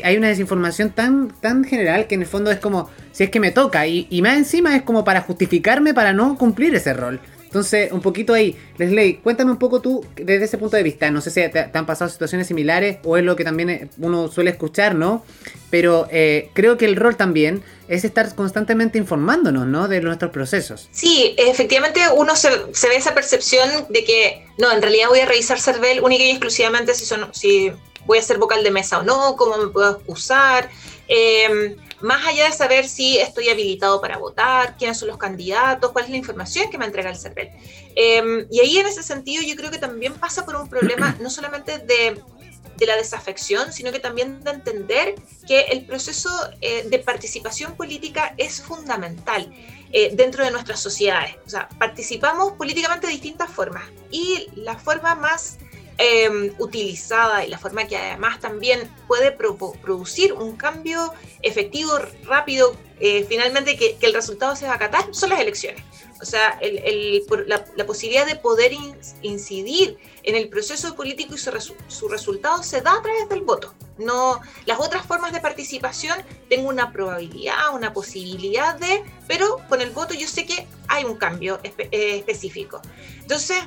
hay 0.04 0.18
una 0.18 0.28
desinformación 0.28 0.92
tan, 0.92 1.30
tan 1.30 1.64
general 1.64 2.06
que 2.08 2.16
en 2.16 2.22
el 2.22 2.28
fondo 2.28 2.52
es 2.52 2.60
como, 2.60 2.90
si 3.12 3.24
es 3.24 3.30
que 3.30 3.40
me 3.40 3.52
toca, 3.52 3.88
y, 3.88 4.08
y 4.10 4.22
más 4.22 4.38
encima 4.38 4.76
es 4.76 4.84
como 4.84 5.04
para 5.04 5.22
justificarme 5.22 5.94
para 5.94 6.14
no 6.14 6.38
cumplir 6.38 6.76
ese 6.76 6.94
rol. 6.94 7.20
Entonces, 7.54 7.92
un 7.92 8.02
poquito 8.02 8.34
ahí, 8.34 8.58
Leslie, 8.80 9.20
cuéntame 9.20 9.52
un 9.52 9.60
poco 9.60 9.80
tú 9.80 10.04
desde 10.16 10.46
ese 10.46 10.58
punto 10.58 10.76
de 10.76 10.82
vista. 10.82 11.12
No 11.12 11.22
sé 11.22 11.30
si 11.30 11.48
te, 11.50 11.70
han 11.72 11.86
pasado 11.86 12.10
situaciones 12.10 12.48
similares 12.48 12.98
o 13.04 13.16
es 13.16 13.24
lo 13.24 13.36
que 13.36 13.44
también 13.44 13.70
eh, 13.70 13.90
uno 14.00 14.28
suele 14.28 14.50
escuchar, 14.50 14.96
¿no? 14.96 15.24
Pero 15.70 16.08
eh, 16.10 16.50
creo 16.54 16.80
que 16.80 16.86
el 16.86 16.96
rol 16.96 17.16
también 17.16 17.64
es 17.88 18.06
estar 18.06 18.34
constantemente 18.34 18.98
informándonos, 18.98 19.68
¿no? 19.68 19.88
De 19.88 20.02
nuestros 20.02 20.32
procesos. 20.32 20.90
Sí, 20.92 21.36
efectivamente 21.38 22.02
uno 22.16 22.36
se, 22.36 22.50
ve 22.50 22.96
esa 22.96 23.14
percepción 23.14 23.70
de 23.88 24.04
que, 24.04 24.48
no, 24.58 24.72
en 24.72 24.82
realidad 24.82 25.10
voy 25.10 25.20
a 25.20 25.28
revisar 25.28 25.60
CERVEL 25.60 26.02
única 26.02 26.24
y 26.24 26.32
exclusivamente 26.32 26.96
si, 26.96 27.06
son, 27.06 27.32
si 27.36 27.72
voy 28.08 28.18
a 28.18 28.24
ser 28.24 28.40
vocal 28.40 28.64
de 28.64 28.72
mesa 28.72 28.98
o 28.98 29.04
no, 29.04 29.36
cómo 29.36 29.60
me 29.60 29.68
puedo 29.68 30.02
usar. 30.08 30.72
Eh, 31.08 31.76
más 32.02 32.26
allá 32.28 32.46
de 32.46 32.52
saber 32.52 32.88
si 32.88 33.18
estoy 33.18 33.50
habilitado 33.50 34.02
para 34.02 34.18
votar, 34.18 34.76
quiénes 34.78 34.98
son 34.98 35.08
los 35.08 35.18
candidatos, 35.18 35.92
cuál 35.92 36.06
es 36.06 36.12
la 36.12 36.18
información 36.18 36.70
que 36.70 36.78
me 36.78 36.86
entrega 36.86 37.10
el 37.10 37.18
CERVEL. 37.18 37.50
Em, 37.96 38.46
y 38.52 38.60
ahí 38.60 38.78
en 38.78 38.88
ese 38.88 39.04
sentido 39.04 39.42
yo 39.42 39.56
creo 39.56 39.72
que 39.72 39.78
también 39.78 40.14
pasa 40.16 40.46
por 40.46 40.56
un 40.56 40.68
problema 40.68 41.16
no 41.22 41.30
solamente 41.30 41.78
de, 41.80 42.22
de 42.76 42.86
la 42.86 42.98
desafección, 42.98 43.72
sino 43.72 43.92
que 43.92 44.00
también 44.00 44.44
de 44.44 44.52
entender 44.52 45.16
que 45.48 45.62
el 45.62 45.86
proceso 45.86 46.30
eh, 46.60 46.86
de 46.90 47.00
participación 47.00 47.76
política 47.76 48.34
es 48.38 48.62
fundamental. 48.62 49.52
Eh, 49.96 50.10
dentro 50.12 50.44
de 50.44 50.50
nuestras 50.50 50.80
sociedades. 50.80 51.36
O 51.46 51.50
sea, 51.52 51.70
participamos 51.78 52.54
políticamente 52.54 53.06
de 53.06 53.14
distintas 53.14 53.48
formas 53.52 53.84
y 54.10 54.48
la 54.56 54.76
forma 54.76 55.14
más 55.14 55.60
Em, 56.00 56.56
utilizada 56.58 57.46
y 57.46 57.50
la 57.50 57.60
forma 57.60 57.86
que 57.86 57.96
además 57.96 58.40
también 58.40 58.92
puede 59.08 59.32
producir 59.32 60.34
un 60.34 60.56
cambio 60.56 61.14
efectivo, 61.44 62.00
rápido, 62.24 62.76
eh, 63.00 63.24
finalmente 63.30 63.78
que, 63.78 63.98
el 64.02 64.14
resultado 64.14 64.56
se 64.56 64.66
va 64.66 64.72
a 64.72 64.76
acatar, 64.76 65.06
son 65.14 65.30
las 65.30 65.40
elecciones. 65.40 65.84
O 66.20 66.26
sea, 66.26 66.60
la, 67.46 67.86
posibilidad 67.86 68.26
de 68.26 68.38
poder 68.38 68.72
incidir 69.22 69.98
en 70.24 70.36
el 70.36 70.50
proceso 70.50 70.96
político 70.96 71.36
y 71.36 71.38
su, 71.38 72.08
resultado 72.10 72.64
se 72.64 72.82
da 72.82 72.94
a 72.94 73.02
través 73.04 73.30
del 73.30 73.42
voto. 73.42 73.74
No, 74.00 74.42
las 74.66 74.80
otras 74.80 75.06
formas 75.06 75.32
de 75.32 75.42
participación 75.42 76.18
tengo 76.50 76.70
una 76.70 76.92
probabilidad, 76.92 77.74
una 77.74 77.94
posibilidad 77.94 78.76
de, 78.80 79.04
pero 79.28 79.60
con 79.70 79.82
el 79.82 79.92
voto 79.92 80.16
yo 80.16 80.28
sé 80.28 80.46
que 80.46 80.66
hay 80.88 81.04
un 81.04 81.18
cambio 81.18 81.60
eh, 81.64 82.16
específico. 82.18 82.82
Entonces, 83.22 83.58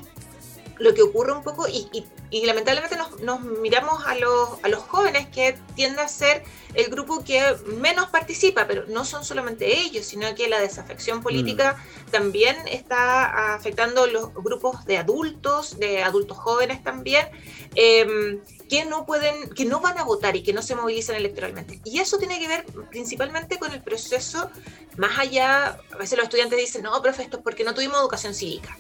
lo 0.79 0.95
que 0.95 1.03
ocurre 1.03 1.33
un 1.33 1.43
poco, 1.43 1.67
y, 1.69 2.05
lamentablemente 2.45 2.97
nos, 3.23 3.41
miramos 3.41 4.05
a 4.07 4.15
los, 4.15 4.51
a 4.63 4.69
los 4.69 4.81
jóvenes 4.81 5.27
que 5.29 5.59
tiende 5.75 6.03
a 6.03 6.09
ser 6.09 6.43
el 6.75 6.91
grupo 6.91 7.25
que 7.25 7.57
menos 7.79 8.11
participa, 8.11 8.67
pero 8.67 8.85
no 8.89 9.05
son 9.05 9.25
solamente 9.25 9.79
ellos, 9.81 10.05
sino 10.05 10.33
que 10.35 10.49
la 10.49 10.61
desafección 10.61 11.23
política 11.23 11.77
mm. 11.77 12.11
también 12.11 12.57
está 12.69 13.55
afectando 13.55 14.07
los 14.07 14.35
grupos 14.35 14.85
de 14.85 14.99
adultos, 14.99 15.79
de 15.79 16.03
adultos 16.03 16.37
jóvenes 16.37 16.83
también, 16.83 17.27
em, 17.75 18.41
que 18.69 18.85
no 18.85 19.07
pueden, 19.07 19.49
que 19.51 19.65
no 19.65 19.81
van 19.81 19.99
a 19.99 20.05
votar 20.05 20.37
y 20.37 20.43
que 20.43 20.53
no 20.53 20.61
se 20.61 20.75
movilizan 20.75 21.17
electoralmente. 21.17 21.81
Y 21.85 22.01
eso 22.01 22.19
tiene 22.19 22.39
que 22.39 22.49
ver 22.49 22.67
principalmente 22.91 23.59
con 23.59 23.73
el 23.73 23.83
proceso, 23.83 24.51
más 24.97 25.19
allá, 25.19 25.79
a 25.93 25.97
veces 25.97 26.19
los 26.19 26.25
estudiantes 26.25 26.59
dicen, 26.59 26.83
no, 26.83 27.01
profe, 27.01 27.23
esto 27.23 27.39
es 27.39 27.43
porque 27.43 27.65
no 27.65 27.75
tuvimos 27.75 27.99
educación 27.99 28.35
cívica. 28.35 28.77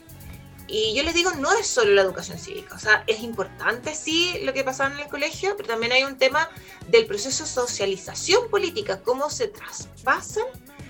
Y 0.68 0.94
yo 0.94 1.02
les 1.04 1.14
digo, 1.14 1.30
no 1.32 1.52
es 1.52 1.66
solo 1.66 1.92
la 1.92 2.02
educación 2.02 2.38
cívica, 2.38 2.74
o 2.74 2.78
sea, 2.78 3.04
es 3.06 3.20
importante 3.20 3.94
sí 3.94 4.40
lo 4.42 4.52
que 4.52 4.64
pasaba 4.64 4.92
en 4.92 5.00
el 5.00 5.08
colegio, 5.08 5.56
pero 5.56 5.68
también 5.68 5.92
hay 5.92 6.02
un 6.02 6.18
tema 6.18 6.50
del 6.88 7.06
proceso 7.06 7.44
de 7.44 7.50
socialización 7.50 8.50
política, 8.50 9.00
cómo 9.00 9.30
se 9.30 9.46
traspasan 9.46 10.44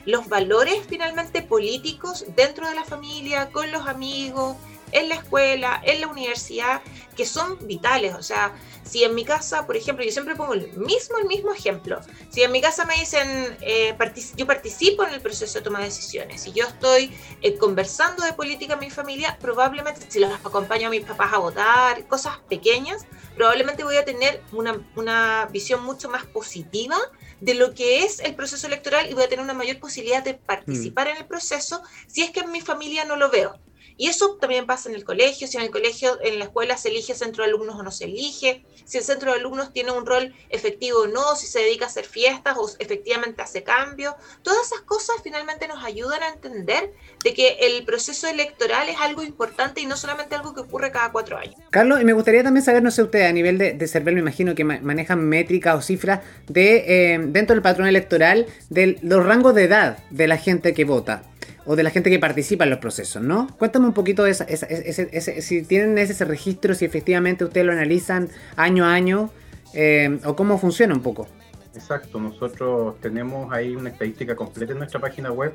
los 0.06 0.28
valores 0.28 0.80
finalmente 0.88 1.42
políticos 1.42 2.25
dentro 2.37 2.66
de 2.68 2.75
la 2.75 2.85
familia, 2.85 3.50
con 3.50 3.71
los 3.71 3.87
amigos, 3.87 4.56
en 4.93 5.09
la 5.09 5.16
escuela, 5.16 5.81
en 5.85 6.00
la 6.00 6.09
universidad, 6.09 6.83
que 7.16 7.26
son 7.26 7.59
vitales. 7.66 8.14
O 8.14 8.23
sea, 8.23 8.55
si 8.83 9.02
en 9.05 9.14
mi 9.14 9.25
casa, 9.25 9.66
por 9.66 9.76
ejemplo, 9.76 10.05
yo 10.05 10.12
siempre 10.12 10.37
pongo 10.37 10.55
el 10.55 10.73
mismo, 10.76 11.19
el 11.19 11.26
mismo 11.26 11.52
ejemplo. 11.52 12.00
Si 12.31 12.43
en 12.43 12.52
mi 12.52 12.61
casa 12.61 12.85
me 12.85 12.95
dicen, 12.95 13.57
eh, 13.61 13.97
yo 14.37 14.47
participo 14.47 15.05
en 15.05 15.14
el 15.14 15.21
proceso 15.21 15.59
de 15.59 15.64
toma 15.64 15.81
de 15.81 15.87
decisiones, 15.87 16.47
y 16.47 16.52
yo 16.52 16.66
estoy 16.66 17.16
eh, 17.43 17.57
conversando 17.59 18.25
de 18.25 18.33
política 18.33 18.75
en 18.75 18.81
mi 18.81 18.90
familia, 18.90 19.37
probablemente 19.40 20.07
si 20.09 20.21
los 20.21 20.33
acompaño 20.33 20.88
a 20.88 20.90
mis 20.90 21.05
papás 21.05 21.33
a 21.33 21.38
votar, 21.38 22.07
cosas 22.07 22.38
pequeñas, 22.49 23.07
probablemente 23.35 23.85
voy 23.85 23.97
a 23.97 24.05
tener 24.05 24.43
una, 24.52 24.81
una 24.95 25.49
visión 25.50 25.83
mucho 25.83 26.09
más 26.09 26.25
positiva 26.26 26.97
de 27.40 27.55
lo 27.55 27.75
que 27.75 28.05
es 28.05 28.21
el 28.21 28.35
proceso 28.35 28.66
electoral 28.66 29.11
y 29.11 29.14
voy 29.14 29.25
a 29.25 29.28
tener 29.28 29.45
una 29.45 29.55
mayor 29.55 29.78
posibilidad 29.78 30.23
de 30.23 30.35
participar 30.35 31.09
mm. 31.09 31.11
en 31.11 31.16
el 31.19 31.26
proceso 31.26 31.83
si 32.07 32.23
es 32.23 32.31
que 32.31 32.40
en 32.40 32.52
mi 32.52 32.61
familia 32.61 33.05
no 33.05 33.16
lo 33.16 33.31
veo. 33.31 33.59
Y 33.97 34.09
eso 34.09 34.37
también 34.41 34.67
pasa 34.67 34.88
en 34.88 34.95
el 34.95 35.05
colegio, 35.05 35.47
si 35.47 35.57
en 35.57 35.62
el 35.62 35.71
colegio, 35.71 36.19
en 36.23 36.38
la 36.38 36.47
escuela 36.47 36.76
se 36.76 36.88
elige 36.88 37.15
centro 37.15 37.45
de 37.45 37.50
alumnos 37.50 37.76
o 37.76 37.83
no 37.83 37.91
se 37.91 38.05
elige, 38.05 38.65
si 38.85 38.99
el 38.99 39.05
centro 39.05 39.33
de 39.33 39.38
alumnos 39.38 39.73
tiene 39.73 39.91
un 39.93 40.05
rol 40.07 40.35
efectivo 40.50 41.00
o 41.00 41.07
no, 41.07 41.35
si 41.35 41.47
se 41.47 41.61
dedica 41.61 41.87
a 41.87 41.88
hacer 41.88 42.05
fiestas 42.05 42.57
o 42.59 42.71
efectivamente 42.79 43.43
hace 43.43 43.62
cambios. 43.62 44.15
Todas 44.43 44.67
esas 44.67 44.83
cosas 44.83 45.17
finalmente 45.23 45.67
nos 45.67 45.83
ayudan 45.85 46.23
a 46.23 46.29
entender 46.29 46.93
de 47.25 47.35
que 47.35 47.57
el 47.61 47.85
proceso 47.85 48.29
electoral 48.29 48.88
es 48.88 48.97
algo 49.00 49.23
importante 49.23 49.81
y 49.81 49.87
no 49.87 49.97
solamente 49.97 50.35
algo 50.35 50.55
que 50.55 50.61
ocurre 50.61 50.91
cada 50.91 51.11
cuatro 51.11 51.38
años. 51.38 51.55
Carlos, 51.71 52.00
y 52.00 52.05
me 52.05 52.12
gustaría 52.12 52.43
también 52.43 52.65
saber, 52.65 52.83
no 52.83 52.91
sé 52.91 53.03
usted, 53.03 53.23
a 53.23 53.33
nivel 53.33 53.59
de, 53.59 53.73
de 53.73 53.88
CERVEL, 53.88 54.15
me 54.15 54.21
imagino 54.21 54.55
que 54.55 54.65
manejan 54.65 55.21
métricas 55.25 55.76
o 55.76 55.83
cifras 55.83 56.21
de 56.47 57.15
eh, 57.15 57.19
dentro 57.19 57.55
del 57.55 57.62
patrón 57.62 57.88
electoral 57.88 58.47
de 58.69 58.99
los 59.03 59.25
rangos 59.25 59.55
de 59.55 59.65
edad 59.65 59.99
de 60.11 60.29
la 60.29 60.37
gente 60.37 60.75
que 60.75 60.85
vota 60.85 61.23
o 61.66 61.76
de 61.76 61.82
la 61.82 61.90
gente 61.90 62.11
que 62.11 62.18
participa 62.18 62.64
en 62.64 62.70
los 62.70 62.78
procesos, 62.78 63.23
¿no? 63.23 63.49
Cuéntame 63.58 63.87
un 63.87 63.92
poquito 63.92 64.23
de 64.23 64.30
esa, 64.30 64.46
si 64.46 65.62
tienen 65.62 65.99
ese, 65.99 66.25
registro, 66.25 66.75
si 66.75 66.85
efectivamente 66.85 67.44
ustedes 67.44 67.66
lo 67.66 67.73
analizan 67.73 68.28
año 68.56 68.85
a 68.85 68.94
año, 68.94 69.30
eh, 69.75 70.18
o 70.25 70.37
cómo 70.37 70.58
funciona 70.58 70.94
un 70.94 71.02
poco. 71.02 71.26
Exacto, 71.75 72.18
nosotros 72.18 72.99
tenemos 73.00 73.52
ahí 73.52 73.75
una 73.76 73.90
estadística 73.90 74.35
completa 74.35 74.73
en 74.73 74.78
nuestra 74.78 74.99
página 74.99 75.30
web 75.30 75.52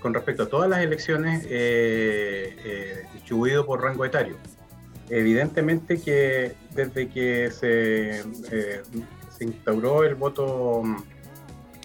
con 0.00 0.12
respecto 0.12 0.42
a 0.42 0.46
todas 0.46 0.68
las 0.68 0.80
elecciones 0.80 1.44
eh, 1.48 2.54
eh, 2.64 3.02
distribuido 3.14 3.64
por 3.64 3.82
rango 3.82 4.04
etario. 4.04 4.36
Evidentemente 5.08 6.00
que 6.00 6.52
desde 6.74 7.08
que 7.08 7.50
se, 7.50 8.22
se 9.36 9.44
instauró 9.44 10.04
el 10.04 10.14
voto 10.14 10.82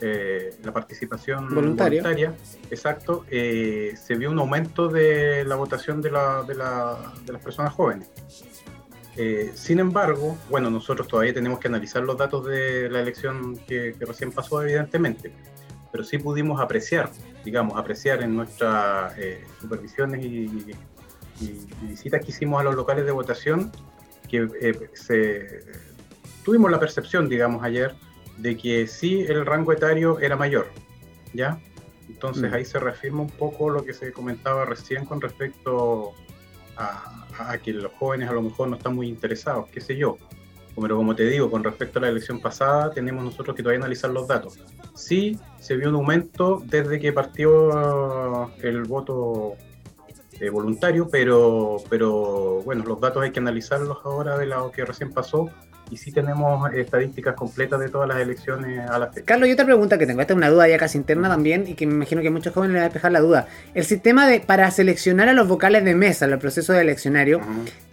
eh, 0.02 0.56
la 0.64 0.72
participación 0.72 1.54
voluntaria, 1.54 2.34
exacto, 2.72 3.26
eh, 3.30 3.96
se 4.02 4.16
vio 4.16 4.32
un 4.32 4.40
aumento 4.40 4.88
de 4.88 5.44
la 5.44 5.56
votación 5.56 6.02
de, 6.02 6.12
la, 6.12 6.44
de, 6.44 6.56
la, 6.56 7.14
de 7.26 7.34
las 7.34 7.42
personas 7.42 7.74
jóvenes. 7.74 8.10
Eh, 9.18 9.52
sin 9.56 9.80
embargo, 9.80 10.38
bueno, 10.50 10.70
nosotros 10.70 11.08
todavía 11.08 11.34
tenemos 11.34 11.60
que 11.60 11.68
analizar 11.68 12.02
los 12.04 12.18
datos 12.18 12.46
de 12.46 12.90
la 12.90 13.02
elección 13.02 13.58
que, 13.68 13.94
recién 14.00 14.32
pasó, 14.32 14.62
evidentemente, 14.64 15.34
pero 15.92 16.06
sí 16.06 16.18
pudimos 16.18 16.62
apreciar, 16.62 17.10
digamos, 17.44 17.78
apreciar 17.78 18.24
en 18.24 18.38
nuestras 18.38 19.14
supervisiones 19.60 20.24
y, 20.24 20.76
visitas 21.82 22.24
que 22.24 22.32
hicimos 22.32 22.60
a 22.60 22.64
los 22.64 22.76
locales 22.76 23.06
de 23.06 23.12
votación 23.12 23.72
que 24.30 24.90
se, 24.94 25.64
tuvimos 26.44 26.72
la 26.72 26.80
percepción, 26.80 27.30
digamos, 27.30 27.64
ayer, 27.64 27.96
de 28.42 28.58
que 28.58 28.88
sí 28.88 29.26
el 29.28 29.46
rango 29.46 29.74
etario 29.74 30.20
era 30.20 30.36
mayor, 30.36 30.68
¿ya? 31.34 31.60
Entonces 32.08 32.50
mm. 32.50 32.54
ahí 32.54 32.66
se 32.66 32.80
reafirma 32.80 33.22
un 33.22 33.30
poco 33.30 33.70
lo 33.70 33.84
que 33.84 33.94
se 33.94 34.12
comentaba 34.12 34.66
recién 34.66 35.06
con 35.06 35.22
respecto 35.22 36.14
a, 36.78 37.58
que 37.64 37.74
los 37.74 37.92
jóvenes 37.94 38.30
a 38.30 38.34
lo 38.34 38.42
mejor 38.42 38.70
no 38.70 38.78
están 38.78 38.96
muy 38.96 39.08
interesados, 39.08 39.70
qué 39.70 39.82
sé 39.82 39.96
yo. 39.96 40.18
Pero 40.80 40.96
como 40.96 41.14
te 41.14 41.26
digo, 41.26 41.52
con 41.52 41.64
respecto 41.64 42.00
a 42.00 42.04
la 42.04 42.10
elección 42.10 42.40
pasada, 42.40 42.92
tenemos 42.92 43.24
nosotros 43.24 43.56
que 43.56 43.64
todavía 43.64 43.80
analizar 43.80 44.12
los 44.12 44.28
datos. 44.28 44.60
Sí 44.96 45.38
se 45.60 45.76
vio 45.76 45.90
un 45.90 45.96
aumento 45.96 46.62
desde 46.66 47.00
que 47.00 47.12
partió 47.12 48.50
el 48.62 48.84
voto 48.84 49.56
eh, 50.40 50.50
voluntario, 50.50 51.10
pero, 51.10 51.78
pero 51.90 52.62
bueno, 52.64 52.86
los 52.86 53.00
datos 53.02 53.24
hay 53.24 53.32
que 53.32 53.40
analizarlos 53.40 53.98
ahora 54.06 54.38
de 54.38 54.46
lo 54.46 54.72
que 54.72 54.86
recién 54.86 55.12
pasó 55.12 55.50
y 55.92 55.98
sí 55.98 56.12
tenemos 56.12 56.72
estadísticas 56.74 57.36
completas 57.36 57.80
de 57.80 57.90
todas 57.90 58.08
las 58.08 58.20
elecciones 58.20 58.90
a 58.90 59.00
la 59.00 59.08
fecha. 59.08 59.26
Carlos, 59.26 59.50
y 59.50 59.52
otra 59.52 59.66
pregunta 59.66 59.98
que 59.98 60.06
tengo, 60.06 60.22
esta 60.22 60.34
es 60.34 60.38
una 60.38 60.50
duda 60.50 60.68
ya 60.68 60.78
casi 60.78 60.98
interna 60.98 61.30
también 61.30 61.66
y 61.68 61.74
que 61.74 61.86
me 61.86 61.94
imagino 61.94 62.22
que 62.22 62.30
muchos 62.30 62.54
jóvenes 62.54 62.74
les 62.74 62.82
va 62.82 62.86
a 62.86 62.90
despejar 62.90 63.12
la 63.12 63.20
duda. 63.20 63.48
El 63.74 63.86
sistema 63.86 64.28
de 64.28 64.40
para 64.40 64.70
seleccionar 64.72 65.30
a 65.30 65.34
los 65.34 65.48
vocales 65.48 65.84
de 65.84 65.96
mesa 65.96 66.26
en 66.26 66.32
el 66.32 66.40
proceso 66.40 66.74
de 66.74 66.82
eleccionario, 66.82 67.42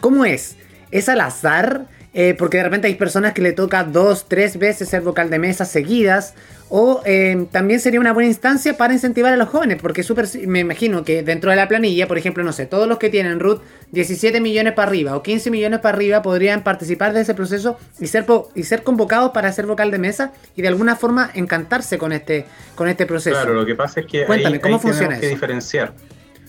¿cómo 0.00 0.24
es? 0.24 0.56
¿Es 0.90 1.08
al 1.08 1.20
azar? 1.20 1.86
Eh, 2.18 2.34
porque 2.38 2.56
de 2.56 2.62
repente 2.62 2.86
hay 2.86 2.94
personas 2.94 3.34
que 3.34 3.42
le 3.42 3.52
toca 3.52 3.84
dos, 3.84 4.24
tres 4.26 4.58
veces 4.58 4.88
ser 4.88 5.02
vocal 5.02 5.28
de 5.28 5.38
mesa 5.38 5.66
seguidas, 5.66 6.32
o 6.70 7.02
eh, 7.04 7.46
también 7.52 7.78
sería 7.78 8.00
una 8.00 8.14
buena 8.14 8.26
instancia 8.26 8.74
para 8.74 8.94
incentivar 8.94 9.34
a 9.34 9.36
los 9.36 9.50
jóvenes, 9.50 9.76
porque 9.82 10.02
super, 10.02 10.26
me 10.46 10.60
imagino 10.60 11.04
que 11.04 11.22
dentro 11.22 11.50
de 11.50 11.56
la 11.56 11.68
planilla, 11.68 12.08
por 12.08 12.16
ejemplo, 12.16 12.42
no 12.42 12.54
sé, 12.54 12.64
todos 12.64 12.88
los 12.88 12.96
que 12.96 13.10
tienen 13.10 13.38
RUT 13.38 13.60
17 13.92 14.40
millones 14.40 14.72
para 14.72 14.88
arriba 14.88 15.14
o 15.14 15.22
15 15.22 15.50
millones 15.50 15.80
para 15.80 15.94
arriba 15.94 16.22
podrían 16.22 16.64
participar 16.64 17.12
de 17.12 17.20
ese 17.20 17.34
proceso 17.34 17.78
y 18.00 18.06
ser, 18.06 18.24
y 18.54 18.62
ser 18.62 18.82
convocados 18.82 19.32
para 19.32 19.52
ser 19.52 19.66
vocal 19.66 19.90
de 19.90 19.98
mesa 19.98 20.32
y 20.56 20.62
de 20.62 20.68
alguna 20.68 20.96
forma 20.96 21.30
encantarse 21.34 21.98
con 21.98 22.12
este, 22.12 22.46
con 22.76 22.88
este 22.88 23.04
proceso. 23.04 23.36
Claro, 23.36 23.52
lo 23.52 23.66
que 23.66 23.74
pasa 23.74 24.00
es 24.00 24.06
que 24.06 24.24
Cuéntame, 24.24 24.58
¿cómo 24.58 24.78
funciona 24.78 25.20
que 25.20 25.28
diferenciar 25.28 25.92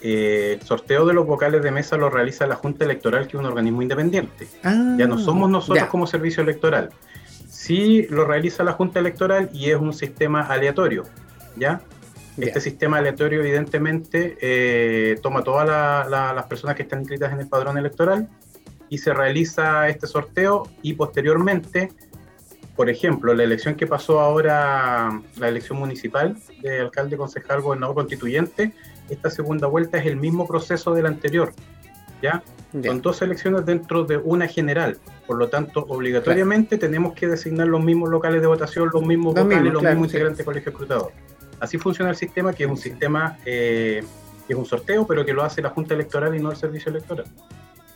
eh, 0.02 0.58
el 0.60 0.66
sorteo 0.66 1.06
de 1.06 1.14
los 1.14 1.26
vocales 1.26 1.64
de 1.64 1.72
mesa 1.72 1.98
lo 1.98 2.10
realiza 2.10 2.46
la 2.48 2.56
Junta 2.56 2.86
Electoral, 2.86 3.28
que 3.28 3.38
es 3.38 3.40
un 3.40 3.46
organismo 3.46 3.82
independiente. 3.82 4.48
ya 4.64 5.08
no 5.08 5.16
ah, 5.16 5.20
somos 5.20 5.50
nosotros 5.50 5.88
como 5.90 6.08
servicio 6.08 6.44
electoral. 6.44 6.90
Sí 7.50 8.06
lo 8.10 8.26
realiza 8.26 8.64
la 8.64 8.74
Junta 8.74 9.00
Electoral 9.00 9.50
y 9.54 9.72
es 9.72 9.78
un 9.78 9.94
sistema 9.94 10.42
aleatorio. 10.42 11.04
¿ya? 11.56 11.82
Este 12.38 12.62
sistema 12.62 13.00
aleatorio, 13.00 13.40
evidentemente, 13.42 14.38
eh, 14.42 15.18
toma 15.24 15.44
todas 15.44 16.08
las 16.10 16.46
personas 16.46 16.76
que 16.76 16.84
están 16.84 17.00
inscritas 17.00 17.34
en 17.34 17.40
el 17.40 17.48
padrón 17.48 17.78
electoral 17.78 18.30
y 18.90 19.00
se 19.00 19.14
realiza 19.14 19.90
este 19.90 20.06
sorteo 20.08 20.70
y 20.82 20.94
posteriormente, 20.94 21.92
por 22.78 22.92
ejemplo, 22.92 23.34
la 23.34 23.44
elección 23.44 23.74
que 23.74 23.88
pasó 23.88 24.20
ahora, 24.20 25.20
la 25.38 25.48
elección 25.50 25.80
municipal 25.80 26.38
de 26.62 26.80
alcalde, 26.80 27.18
concejal, 27.18 27.62
gobernador 27.62 27.96
constituyente, 27.96 28.72
esta 29.10 29.32
segunda 29.32 29.66
vuelta 29.66 29.98
es 29.98 30.06
el 30.06 30.16
mismo 30.16 30.48
proceso 30.48 30.94
del 30.94 31.08
anterior, 31.08 31.54
¿ya? 32.22 32.44
Son 32.86 33.02
dos 33.02 33.22
elecciones 33.24 33.66
dentro 33.66 34.04
de 34.04 34.18
una 34.18 34.48
general, 34.48 35.00
por 35.26 35.38
lo 35.38 35.50
tanto, 35.50 35.86
obligatoriamente 35.90 36.78
tenemos 36.78 37.14
que 37.14 37.28
designar 37.28 37.68
los 37.68 37.84
mismos 37.84 38.10
locales 38.10 38.42
de 38.42 38.48
votación, 38.48 38.92
los 38.94 39.04
mismos 39.04 39.34
vocales, 39.34 39.74
los 39.74 39.82
mismos 39.82 40.08
integrantes 40.08 40.38
del 40.38 40.46
colegio 40.46 40.70
escrutador. 40.70 41.12
Así 41.60 41.80
funciona 41.80 42.12
el 42.12 42.16
sistema, 42.16 42.54
que 42.54 42.66
es 42.66 42.70
un 42.70 42.78
sistema, 42.78 43.40
eh, 43.44 44.04
que 44.46 44.54
es 44.54 44.60
un 44.60 44.66
sorteo, 44.66 45.08
pero 45.08 45.26
que 45.26 45.34
lo 45.34 45.44
hace 45.44 45.64
la 45.64 45.70
Junta 45.70 45.96
Electoral 45.96 46.36
y 46.36 46.40
no 46.40 46.52
el 46.52 46.58
Servicio 46.58 46.92
Electoral. 46.92 47.26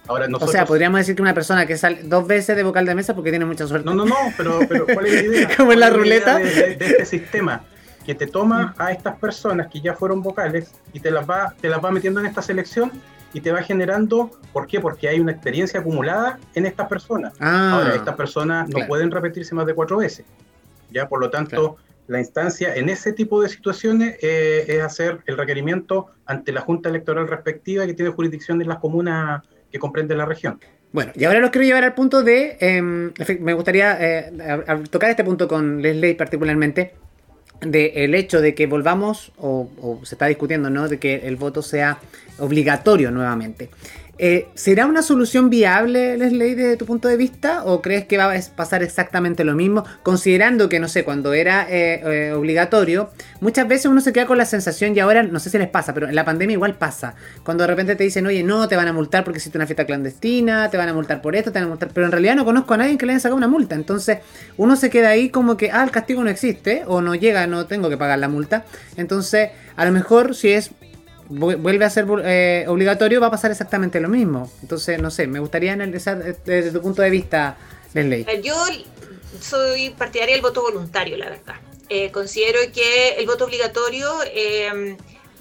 Ahora, 0.07 0.27
nosotros... 0.27 0.49
O 0.49 0.51
sea, 0.51 0.65
podríamos 0.65 0.99
decir 0.99 1.15
que 1.15 1.21
una 1.21 1.33
persona 1.33 1.65
que 1.65 1.77
sale 1.77 2.01
dos 2.03 2.27
veces 2.27 2.55
de 2.55 2.63
vocal 2.63 2.85
de 2.85 2.95
mesa 2.95 3.15
porque 3.15 3.29
tiene 3.29 3.45
mucha 3.45 3.67
suerte. 3.67 3.85
No, 3.85 3.93
no, 3.93 4.05
no, 4.05 4.15
pero, 4.35 4.59
pero 4.67 4.85
¿cuál 4.85 5.05
es 5.05 5.13
la 5.13 5.21
idea? 5.21 5.49
Como 5.57 5.73
en 5.73 5.79
la 5.79 5.89
ruleta. 5.89 6.37
de, 6.37 6.71
este 6.79 7.05
sistema 7.05 7.63
que 8.05 8.15
te 8.15 8.27
toma 8.27 8.73
a 8.77 8.91
estas 8.91 9.17
personas 9.17 9.67
que 9.67 9.79
ya 9.79 9.93
fueron 9.93 10.21
vocales 10.23 10.73
y 10.91 10.99
te 10.99 11.11
las 11.11 11.29
va, 11.29 11.53
te 11.61 11.69
las 11.69 11.83
va 11.83 11.91
metiendo 11.91 12.19
en 12.19 12.25
esta 12.25 12.41
selección 12.41 12.91
y 13.33 13.41
te 13.41 13.51
va 13.51 13.61
generando, 13.61 14.31
¿por 14.51 14.67
qué? 14.67 14.79
Porque 14.79 15.07
hay 15.07 15.19
una 15.19 15.31
experiencia 15.31 15.79
acumulada 15.79 16.39
en 16.53 16.65
estas 16.65 16.87
personas. 16.87 17.33
Ah, 17.39 17.73
Ahora, 17.75 17.95
estas 17.95 18.15
personas 18.15 18.67
no 18.69 18.85
pueden 18.87 19.11
repetirse 19.11 19.55
más 19.55 19.65
de 19.65 19.73
cuatro 19.73 19.97
veces. 19.97 20.25
Ya, 20.91 21.07
por 21.07 21.21
lo 21.21 21.29
tanto, 21.29 21.77
la 22.07 22.19
instancia 22.19 22.75
en 22.75 22.89
ese 22.89 23.13
tipo 23.13 23.41
de 23.41 23.47
situaciones 23.47 24.17
eh, 24.21 24.65
es 24.67 24.81
hacer 24.81 25.19
el 25.27 25.37
requerimiento 25.37 26.07
ante 26.25 26.51
la 26.51 26.61
Junta 26.61 26.89
Electoral 26.89 27.27
respectiva 27.27 27.85
que 27.85 27.93
tiene 27.93 28.11
jurisdicción 28.11 28.61
en 28.61 28.67
las 28.67 28.79
comunas 28.79 29.43
que 29.71 29.79
comprende 29.79 30.15
la 30.15 30.25
región. 30.25 30.59
Bueno, 30.91 31.13
y 31.15 31.23
ahora 31.23 31.39
los 31.39 31.51
quiero 31.51 31.65
llevar 31.65 31.85
al 31.85 31.93
punto 31.93 32.21
de, 32.21 32.57
em, 32.59 33.11
me 33.39 33.53
gustaría 33.53 33.97
eh, 33.99 34.31
tocar 34.89 35.09
este 35.09 35.23
punto 35.23 35.47
con 35.47 35.81
Leslie 35.81 36.15
particularmente, 36.15 36.93
de 37.61 38.03
el 38.03 38.15
hecho 38.15 38.41
de 38.41 38.53
que 38.55 38.67
volvamos, 38.67 39.31
o, 39.37 40.01
se 40.03 40.15
está 40.15 40.25
discutiendo, 40.25 40.69
¿no? 40.69 40.89
De 40.89 40.99
que 40.99 41.27
el 41.27 41.37
voto 41.37 41.61
sea 41.61 41.99
obligatorio 42.39 43.11
nuevamente. 43.11 43.69
Eh, 44.17 44.49
¿Será 44.53 44.85
una 44.85 45.01
solución 45.01 45.49
viable, 45.49 46.17
Leslie, 46.17 46.55
desde 46.55 46.77
tu 46.77 46.85
punto 46.85 47.07
de 47.07 47.17
vista? 47.17 47.63
¿O 47.63 47.81
crees 47.81 48.05
que 48.05 48.17
va 48.17 48.31
a 48.31 48.39
pasar 48.55 48.83
exactamente 48.83 49.43
lo 49.43 49.55
mismo? 49.55 49.83
Considerando 50.03 50.69
que, 50.69 50.79
no 50.79 50.87
sé, 50.87 51.03
cuando 51.03 51.33
era 51.33 51.65
eh, 51.69 52.01
eh, 52.05 52.33
obligatorio, 52.33 53.09
muchas 53.39 53.67
veces 53.67 53.87
uno 53.87 53.99
se 53.99 54.13
queda 54.13 54.27
con 54.27 54.37
la 54.37 54.45
sensación, 54.45 54.95
y 54.95 54.99
ahora 54.99 55.23
no 55.23 55.39
sé 55.39 55.49
si 55.49 55.57
les 55.57 55.69
pasa, 55.69 55.93
pero 55.93 56.07
en 56.07 56.15
la 56.15 56.23
pandemia 56.23 56.53
igual 56.53 56.75
pasa. 56.75 57.15
Cuando 57.43 57.63
de 57.63 57.67
repente 57.67 57.95
te 57.95 58.03
dicen, 58.03 58.27
oye, 58.27 58.43
no, 58.43 58.67
te 58.67 58.75
van 58.75 58.87
a 58.87 58.93
multar 58.93 59.23
porque 59.23 59.39
hiciste 59.39 59.57
una 59.57 59.65
fiesta 59.65 59.85
clandestina, 59.85 60.69
te 60.69 60.77
van 60.77 60.89
a 60.89 60.93
multar 60.93 61.21
por 61.21 61.35
esto, 61.35 61.51
te 61.51 61.59
van 61.59 61.65
a 61.65 61.69
multar. 61.69 61.89
Pero 61.93 62.05
en 62.05 62.11
realidad 62.11 62.35
no 62.35 62.45
conozco 62.45 62.73
a 62.75 62.77
nadie 62.77 62.97
que 62.97 63.05
le 63.05 63.13
haya 63.13 63.21
sacado 63.21 63.37
una 63.37 63.47
multa. 63.47 63.73
Entonces, 63.73 64.19
uno 64.57 64.75
se 64.75 64.89
queda 64.89 65.09
ahí 65.09 65.29
como 65.29 65.57
que, 65.57 65.71
ah, 65.71 65.83
el 65.83 65.91
castigo 65.91 66.23
no 66.23 66.29
existe, 66.29 66.83
o 66.85 67.01
no 67.01 67.15
llega, 67.15 67.47
no 67.47 67.65
tengo 67.65 67.89
que 67.89 67.97
pagar 67.97 68.19
la 68.19 68.27
multa. 68.27 68.65
Entonces, 68.97 69.49
a 69.75 69.85
lo 69.85 69.91
mejor 69.91 70.35
si 70.35 70.51
es 70.51 70.71
vuelve 71.31 71.85
a 71.85 71.89
ser 71.89 72.05
eh, 72.23 72.65
obligatorio, 72.67 73.21
va 73.21 73.27
a 73.27 73.31
pasar 73.31 73.51
exactamente 73.51 73.99
lo 73.99 74.09
mismo. 74.09 74.51
Entonces, 74.61 74.99
no 74.99 75.09
sé, 75.11 75.27
me 75.27 75.39
gustaría 75.39 75.73
analizar 75.73 76.21
eh, 76.21 76.35
desde 76.45 76.71
tu 76.71 76.81
punto 76.81 77.01
de 77.01 77.09
vista, 77.09 77.57
ley. 77.93 78.25
Yo 78.43 78.55
soy 79.39 79.91
partidaria 79.91 80.35
del 80.35 80.41
voto 80.41 80.61
voluntario, 80.61 81.17
la 81.17 81.29
verdad. 81.29 81.55
Eh, 81.89 82.11
considero 82.11 82.59
que 82.73 83.15
el 83.17 83.25
voto 83.25 83.45
obligatorio, 83.45 84.09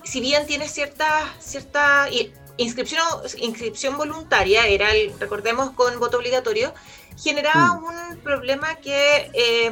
si 0.05 0.21
bien 0.21 0.47
tiene 0.47 0.69
cierta, 0.69 1.33
cierta 1.39 2.09
inscripción, 2.57 3.03
inscripción 3.39 3.97
voluntaria, 3.97 4.67
era 4.67 4.93
el, 4.93 5.13
recordemos, 5.19 5.71
con 5.73 5.99
voto 6.01 6.19
obligatorio, 6.19 6.75
generaba 7.17 7.75
mm. 7.75 7.85
un 7.85 8.17
problema 8.19 8.77
que 8.77 9.71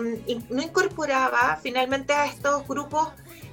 no 0.50 0.62
incorporaba 0.62 1.58
finalmente 1.62 2.12
a 2.12 2.26
estos 2.26 2.66
grupos 2.68 3.08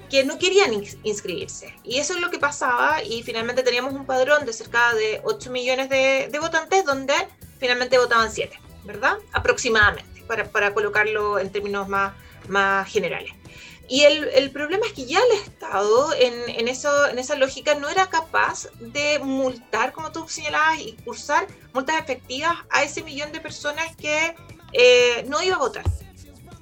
que 0.09 0.23
no 0.23 0.37
querían 0.37 0.71
inscribirse. 1.03 1.73
Y 1.83 1.97
eso 1.97 2.13
es 2.13 2.21
lo 2.21 2.29
que 2.29 2.39
pasaba 2.39 3.03
y 3.03 3.23
finalmente 3.23 3.63
teníamos 3.63 3.93
un 3.93 4.05
padrón 4.05 4.45
de 4.45 4.53
cerca 4.53 4.93
de 4.93 5.21
8 5.23 5.51
millones 5.51 5.89
de, 5.89 6.37
votantes 6.39 6.85
donde 6.85 7.13
finalmente 7.59 7.97
votaban 7.97 8.31
7, 8.31 8.59
¿verdad? 8.83 9.17
Aproximadamente, 9.33 10.23
para, 10.27 10.49
para 10.49 10.73
colocarlo 10.73 11.39
en 11.39 11.51
términos 11.51 11.87
más, 11.87 12.13
más 12.47 12.87
generales. 12.89 13.31
Y 13.87 14.01
el, 14.01 14.27
el, 14.29 14.49
problema 14.49 14.87
es 14.87 14.93
que 14.93 15.05
ya 15.05 15.19
el 15.19 15.37
Estado, 15.39 16.11
en, 16.15 16.33
en, 16.59 16.67
eso, 16.67 17.07
en 17.07 17.19
esa 17.19 17.35
lógica, 17.35 17.75
no 17.75 17.87
era 17.87 18.09
capaz 18.09 18.67
de 18.79 19.19
multar, 19.19 19.91
como 19.93 20.11
tú 20.11 20.27
señalabas, 20.27 20.79
y 20.79 20.93
cursar 21.05 21.45
multas 21.71 21.99
efectivas 21.99 22.55
a 22.71 22.83
ese 22.83 23.03
millón 23.03 23.31
de 23.31 23.41
personas 23.41 23.95
que 23.95 24.35
eh, 24.73 25.23
no 25.27 25.41
iba 25.43 25.55
a 25.55 25.59
votar. 25.59 25.83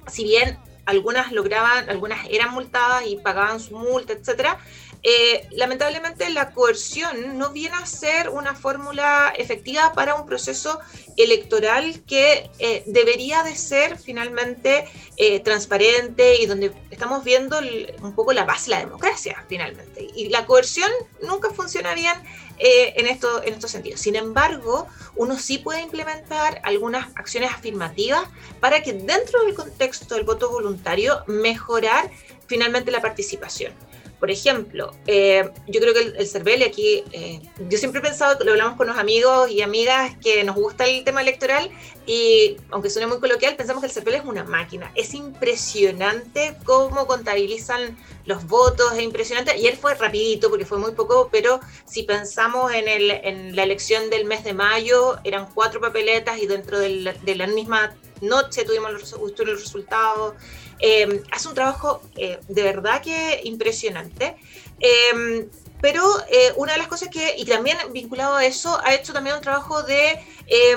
Si 0.06 0.24
bien 0.24 0.58
algunas 0.86 1.32
lograban, 1.32 1.88
algunas 1.88 2.26
eran 2.30 2.52
multadas 2.52 3.06
y 3.06 3.16
pagaban 3.16 3.60
su 3.60 3.76
multa, 3.76 4.12
etcétera. 4.12 4.58
Eh, 5.06 5.46
lamentablemente 5.52 6.30
la 6.30 6.52
coerción 6.52 7.36
no 7.36 7.50
viene 7.50 7.76
a 7.76 7.84
ser 7.84 8.30
una 8.30 8.54
fórmula 8.54 9.34
efectiva 9.36 9.92
para 9.92 10.14
un 10.14 10.24
proceso 10.24 10.80
electoral 11.18 12.02
que 12.06 12.50
eh, 12.58 12.82
debería 12.86 13.42
de 13.42 13.54
ser 13.54 13.98
finalmente 13.98 14.86
eh, 15.18 15.40
transparente 15.40 16.40
y 16.40 16.46
donde 16.46 16.72
estamos 16.90 17.22
viendo 17.22 17.60
un 18.00 18.14
poco 18.14 18.32
la 18.32 18.44
base 18.44 18.64
de 18.64 18.70
la 18.70 18.78
democracia 18.78 19.44
finalmente. 19.46 20.08
Y 20.14 20.30
la 20.30 20.46
coerción 20.46 20.90
nunca 21.20 21.50
funciona 21.50 21.92
bien 21.92 22.14
en, 22.58 23.06
esto, 23.06 23.42
en 23.42 23.54
estos 23.54 23.70
sentidos. 23.70 24.00
Sin 24.00 24.16
embargo, 24.16 24.86
uno 25.16 25.38
sí 25.38 25.58
puede 25.58 25.80
implementar 25.82 26.60
algunas 26.64 27.08
acciones 27.16 27.50
afirmativas 27.50 28.22
para 28.60 28.82
que 28.82 28.92
dentro 28.92 29.44
del 29.44 29.54
contexto 29.54 30.14
del 30.14 30.24
voto 30.24 30.50
voluntario 30.50 31.24
mejorar 31.26 32.10
finalmente 32.46 32.90
la 32.90 33.00
participación. 33.00 33.72
Por 34.20 34.30
ejemplo, 34.30 34.92
eh, 35.06 35.50
yo 35.66 35.80
creo 35.80 35.92
que 35.92 36.00
el, 36.00 36.16
el 36.16 36.26
CERVEL, 36.26 36.62
aquí, 36.62 37.04
eh, 37.12 37.40
yo 37.68 37.78
siempre 37.78 38.00
he 38.00 38.02
pensado, 38.02 38.42
lo 38.44 38.52
hablamos 38.52 38.76
con 38.76 38.86
los 38.86 38.96
amigos 38.96 39.50
y 39.50 39.60
amigas 39.60 40.16
que 40.22 40.42
nos 40.44 40.56
gusta 40.56 40.86
el 40.86 41.04
tema 41.04 41.20
electoral 41.20 41.70
y 42.06 42.56
aunque 42.70 42.90
suene 42.90 43.06
muy 43.06 43.18
coloquial, 43.18 43.56
pensamos 43.56 43.82
que 43.82 43.88
el 43.88 43.92
CERVEL 43.92 44.14
es 44.14 44.24
una 44.24 44.44
máquina. 44.44 44.90
Es 44.94 45.14
impresionante 45.14 46.56
cómo 46.64 47.06
contabilizan 47.06 47.96
los 48.24 48.46
votos, 48.46 48.92
es 48.94 49.02
impresionante. 49.02 49.58
Y 49.58 49.66
él 49.66 49.76
fue 49.76 49.94
rapidito 49.94 50.48
porque 50.48 50.64
fue 50.64 50.78
muy 50.78 50.92
poco, 50.92 51.28
pero 51.30 51.60
si 51.84 52.04
pensamos 52.04 52.72
en, 52.72 52.88
el, 52.88 53.10
en 53.10 53.56
la 53.56 53.62
elección 53.62 54.10
del 54.10 54.24
mes 54.24 54.44
de 54.44 54.54
mayo, 54.54 55.18
eran 55.24 55.48
cuatro 55.52 55.80
papeletas 55.80 56.38
y 56.38 56.46
dentro 56.46 56.78
de 56.78 57.34
la 57.36 57.46
misma 57.46 57.94
noche 58.20 58.64
tuvimos 58.64 58.92
los, 58.92 59.12
los 59.12 59.60
resultados. 59.60 60.34
Eh, 60.78 61.22
hace 61.30 61.48
un 61.48 61.54
trabajo 61.54 62.02
eh, 62.16 62.38
de 62.48 62.62
verdad 62.62 63.02
que 63.02 63.40
impresionante. 63.44 64.36
Eh, 64.80 65.48
pero 65.80 66.02
una 66.56 66.72
de 66.72 66.78
las 66.78 66.88
cosas 66.88 67.10
que, 67.10 67.34
y 67.36 67.44
también 67.44 67.76
vinculado 67.92 68.36
a 68.36 68.44
eso, 68.46 68.80
ha 68.84 68.94
hecho 68.94 69.12
también 69.12 69.36
un 69.36 69.42
trabajo 69.42 69.82
de 69.82 70.18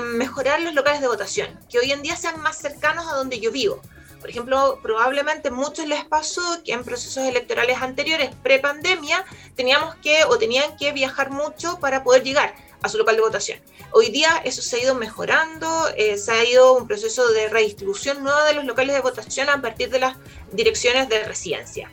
mejorar 0.02 0.60
los 0.60 0.74
locales 0.74 1.00
de 1.00 1.08
votación, 1.08 1.58
que 1.70 1.78
hoy 1.78 1.92
en 1.92 2.02
día 2.02 2.14
sean 2.14 2.38
más 2.42 2.58
cercanos 2.58 3.06
a 3.06 3.14
donde 3.14 3.40
yo 3.40 3.50
vivo. 3.50 3.80
Por 4.20 4.28
ejemplo, 4.28 4.80
probablemente 4.82 5.50
muchos 5.50 5.86
les 5.86 6.04
pasó 6.04 6.62
que 6.62 6.74
en 6.74 6.84
procesos 6.84 7.24
electorales 7.24 7.80
anteriores, 7.80 8.34
pre-pandemia, 8.42 9.24
teníamos 9.56 9.94
que 9.96 10.24
o 10.24 10.36
tenían 10.36 10.76
que 10.76 10.92
viajar 10.92 11.30
mucho 11.30 11.80
para 11.80 12.04
poder 12.04 12.22
llegar 12.22 12.54
a 12.82 12.88
su 12.88 12.98
local 12.98 13.16
de 13.16 13.22
votación. 13.22 13.58
Hoy 13.92 14.10
día 14.10 14.40
eso 14.44 14.62
se 14.62 14.76
ha 14.76 14.82
ido 14.82 14.94
mejorando, 14.94 15.88
eh, 15.96 16.18
se 16.18 16.32
ha 16.32 16.44
ido 16.44 16.76
un 16.76 16.86
proceso 16.86 17.28
de 17.32 17.48
redistribución 17.48 18.22
nueva 18.22 18.44
de 18.44 18.54
los 18.54 18.64
locales 18.64 18.94
de 18.94 19.00
votación 19.00 19.48
a 19.48 19.60
partir 19.60 19.90
de 19.90 20.00
las 20.00 20.16
direcciones 20.52 21.08
de 21.08 21.24
residencia. 21.24 21.90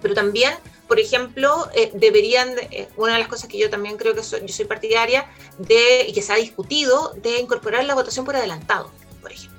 Pero 0.00 0.14
también, 0.14 0.54
por 0.86 0.98
ejemplo, 0.98 1.68
eh, 1.74 1.90
deberían, 1.94 2.50
eh, 2.70 2.88
una 2.96 3.14
de 3.14 3.18
las 3.20 3.28
cosas 3.28 3.48
que 3.48 3.58
yo 3.58 3.70
también 3.70 3.96
creo 3.96 4.14
que 4.14 4.22
yo 4.22 4.52
soy 4.52 4.64
partidaria 4.64 5.26
de, 5.58 6.06
y 6.08 6.12
que 6.12 6.22
se 6.22 6.32
ha 6.32 6.36
discutido, 6.36 7.12
de 7.16 7.38
incorporar 7.38 7.84
la 7.84 7.94
votación 7.94 8.24
por 8.24 8.36
adelantado, 8.36 8.90
por 9.20 9.32
ejemplo. 9.32 9.58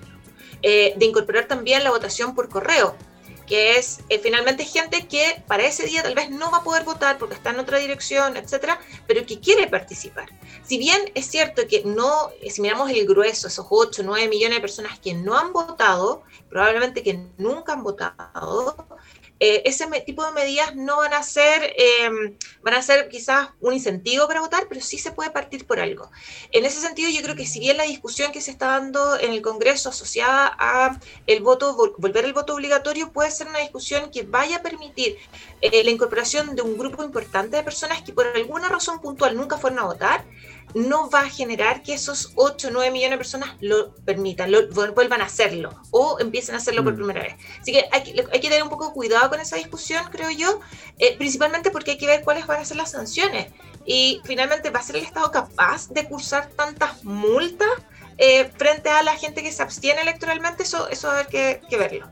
de 0.62 1.06
incorporar 1.06 1.48
también 1.48 1.86
la 1.86 1.90
votación 1.90 2.36
por 2.36 2.50
correo, 2.50 2.94
que 3.50 3.78
es 3.78 4.02
eh, 4.10 4.20
finalmente 4.20 4.64
gente 4.64 5.08
que 5.08 5.44
para 5.48 5.66
ese 5.66 5.88
día 5.88 6.04
tal 6.04 6.14
vez 6.14 6.30
no 6.30 6.52
va 6.52 6.60
a 6.60 6.64
poder 6.64 6.84
votar 6.84 7.18
porque 7.18 7.34
está 7.34 7.50
en 7.50 7.60
otra 7.60 7.80
dirección, 7.80 8.38
etcétera, 8.38 8.80
pero 9.08 9.26
que 9.26 9.40
quiere 9.40 9.66
participar. 9.68 10.30
Si 10.64 10.78
bien 10.78 11.12
es 11.16 11.26
cierto 11.26 11.64
que 11.68 11.82
no, 11.84 12.30
eh, 12.42 12.52
si 12.52 12.62
miramos 12.62 12.92
el 12.92 13.08
grueso, 13.08 13.48
esos 13.48 13.66
8, 13.68 14.04
9 14.06 14.28
millones 14.28 14.58
de 14.58 14.62
personas 14.62 15.00
que 15.00 15.16
no 15.16 15.36
han 15.36 15.52
votado, 15.52 16.22
probablemente 16.48 17.02
que 17.02 17.26
nunca 17.38 17.74
han 17.74 17.84
votado, 17.84 18.88
eh, 19.40 19.62
ese 19.66 19.88
tipo 20.02 20.26
de 20.26 20.32
medidas 20.32 20.76
no 20.76 20.98
van 20.98 21.14
a 21.14 21.24
ser, 21.24 21.74
em, 21.78 22.36
van 22.62 22.74
a 22.74 22.82
ser 22.82 23.08
quizás 23.08 23.50
un 23.62 23.74
incentivo 23.74 24.28
para 24.28 24.42
votar, 24.42 24.68
pero 24.68 24.82
sí 24.82 24.98
se 24.98 25.12
puede 25.12 25.32
partir 25.32 25.66
por 25.66 25.80
algo. 25.80 26.12
En 26.52 26.66
ese 26.66 26.82
sentido, 26.82 27.10
yo 27.10 27.22
creo 27.22 27.36
que 27.36 27.46
si 27.46 27.60
bien 27.60 27.78
la 27.78 27.84
discusión 27.84 28.32
que 28.32 28.42
se 28.42 28.52
está 28.52 28.68
dando 28.68 29.18
en 29.20 29.32
el 29.32 29.42
Congreso 29.42 29.90
asociada 29.90 30.56
a 30.60 31.00
el 31.28 31.42
voto, 31.42 31.94
volver 31.98 32.26
el 32.26 32.34
voto 32.34 32.54
obligatorio, 32.54 33.14
puede 33.14 33.32
ser 33.32 33.48
una 33.48 33.60
discusión 33.60 34.12
que 34.12 34.24
vaya 34.24 34.58
a 34.58 34.62
permitir 34.62 35.18
eh, 35.62 35.84
la 35.84 35.92
incorporación 35.92 36.56
de 36.56 36.62
un 36.62 36.78
grupo 36.78 37.04
importante 37.04 37.58
de 37.58 37.64
personas 37.64 38.02
que 38.02 38.14
por 38.14 38.28
alguna 38.28 38.70
razón 38.70 39.00
puntual 39.00 39.36
nunca 39.36 39.58
fueron 39.58 39.80
a 39.80 39.84
votar, 39.84 40.26
no 40.76 41.10
va 41.10 41.22
a 41.22 41.30
generar 41.30 41.82
que 41.84 41.94
esos 41.94 42.32
8 42.36 42.68
o 42.68 42.72
9 42.72 42.92
millones 42.92 43.12
de 43.12 43.18
personas 43.18 43.56
lo 43.60 43.96
permitan, 44.06 44.52
lo, 44.52 44.68
vuelvan 44.70 45.22
a 45.22 45.26
hacerlo 45.26 45.82
o 45.92 46.20
empiecen 46.20 46.56
a 46.56 46.60
hacerlo 46.60 46.84
por 46.84 46.94
mm. 46.94 46.98
primera 46.98 47.22
vez. 47.22 47.36
Así 47.62 47.72
que 47.72 47.86
hay, 47.92 48.04
que 48.04 48.40
tener 48.40 48.64
un 48.64 48.70
poco 48.70 48.88
de 48.88 48.94
cuidado 48.94 49.30
con 49.30 49.40
esa 49.40 49.56
discusión, 49.56 50.04
creo 50.12 50.30
yo, 50.32 50.60
eh, 50.98 51.16
principalmente 51.18 51.72
porque 51.72 51.92
hay 51.92 51.98
que 51.98 52.08
ver 52.08 52.24
cuáles 52.24 52.46
van 52.46 52.62
a 52.62 52.66
ser 52.66 52.78
las 52.78 52.92
sanciones. 52.92 53.48
Y 53.86 54.22
finalmente, 54.26 54.70
¿va 54.70 54.80
a 54.80 54.84
ser 54.84 54.98
el 54.98 55.04
Estado 55.04 55.32
capaz 55.32 55.90
de 55.90 56.06
cursar 56.08 56.50
tantas 56.50 57.04
multas 57.04 57.70
eh, 58.18 58.50
frente 58.58 58.90
a 58.90 59.02
la 59.02 59.16
gente 59.16 59.42
que 59.42 59.52
se 59.52 59.64
abstiene 59.64 60.02
electoralmente? 60.02 60.64
Eso, 60.64 60.88
eso 60.90 61.08
va 61.08 61.14
a 61.14 61.20
haber 61.22 61.62
que, 61.68 61.78
verlo. 61.78 62.08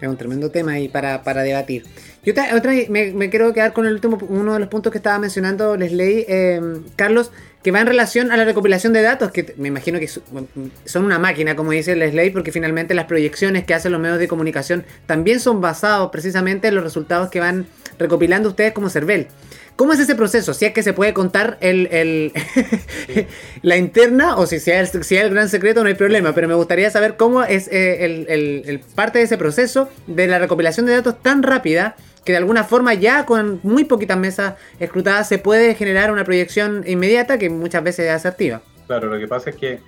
Es 0.00 0.08
un 0.08 0.16
tremendo 0.18 0.50
tema 0.50 0.72
ahí 0.72 0.88
para, 0.88 1.22
para 1.22 1.42
debatir. 1.42 1.86
Yo 2.24 2.32
otra, 2.56 2.72
me, 2.88 3.30
quiero 3.30 3.52
quedar 3.52 3.72
con 3.72 3.86
el 3.86 3.94
último, 3.94 4.18
uno 4.28 4.54
de 4.54 4.60
los 4.60 4.68
puntos 4.68 4.90
que 4.90 4.98
estaba 4.98 5.18
mencionando 5.18 5.76
Leslie, 5.76 6.24
eh, 6.28 6.60
Carlos, 6.96 7.30
que 7.62 7.70
va 7.70 7.80
en 7.80 7.86
relación 7.86 8.30
a 8.30 8.36
la 8.36 8.44
recopilación 8.44 8.92
de 8.92 9.02
datos, 9.02 9.30
que 9.30 9.54
me 9.56 9.68
imagino 9.68 9.98
que 9.98 10.06
son 10.06 11.04
una 11.04 11.18
máquina, 11.18 11.56
como 11.56 11.70
dice 11.70 11.96
Leslie, 11.96 12.30
porque 12.30 12.52
finalmente 12.52 12.94
las 12.94 13.06
proyecciones 13.06 13.64
que 13.64 13.74
hacen 13.74 13.92
los 13.92 14.00
medios 14.00 14.18
de 14.18 14.28
comunicación 14.28 14.84
también 15.06 15.40
son 15.40 15.60
basados 15.60 16.10
precisamente 16.10 16.68
en 16.68 16.74
los 16.74 16.84
resultados 16.84 17.30
que 17.30 17.40
van 17.40 17.66
recopilando 17.98 18.50
ustedes 18.50 18.72
como 18.72 18.90
CERVEL. 18.90 19.28
¿Cómo 19.76 19.92
es 19.92 19.98
ese 19.98 20.14
proceso? 20.14 20.54
Si 20.54 20.66
es 20.66 20.72
que 20.72 20.84
se 20.84 20.92
puede 20.92 21.12
contar 21.12 21.58
el, 21.60 22.32
la 23.62 23.76
interna 23.76 24.36
o 24.36 24.46
si 24.46 24.60
sea, 24.60 24.78
el, 24.80 24.86
si 25.02 25.16
el 25.16 25.30
gran 25.30 25.48
secreto, 25.48 25.82
no 25.82 25.88
hay 25.88 25.94
problema, 25.94 26.32
pero 26.32 26.46
me 26.46 26.54
gustaría 26.54 26.90
saber 26.90 27.16
cómo 27.16 27.42
es 27.42 27.68
eh, 27.72 28.04
el, 28.28 28.80
parte 28.94 29.18
de 29.18 29.24
ese 29.24 29.36
proceso 29.36 29.88
de 30.06 30.28
la 30.28 30.38
recopilación 30.38 30.86
de 30.86 30.92
datos 30.92 31.20
tan 31.22 31.42
rápida 31.42 31.96
que 32.24 32.32
de 32.32 32.38
alguna 32.38 32.64
forma 32.64 32.94
ya 32.94 33.26
con 33.26 33.60
muy 33.62 33.84
poquitas 33.84 34.18
mesas 34.18 34.54
escrutadas 34.78 35.28
se 35.28 35.38
puede 35.38 35.74
generar 35.74 36.10
una 36.10 36.24
proyección 36.24 36.84
inmediata 36.86 37.38
que 37.38 37.50
muchas 37.50 37.82
veces 37.82 38.06
es 38.06 38.12
asertiva. 38.12 38.62
Claro, 38.86 39.08
lo 39.08 39.18
que 39.18 39.28
pasa 39.28 39.50
es 39.50 39.56
que 39.56 39.80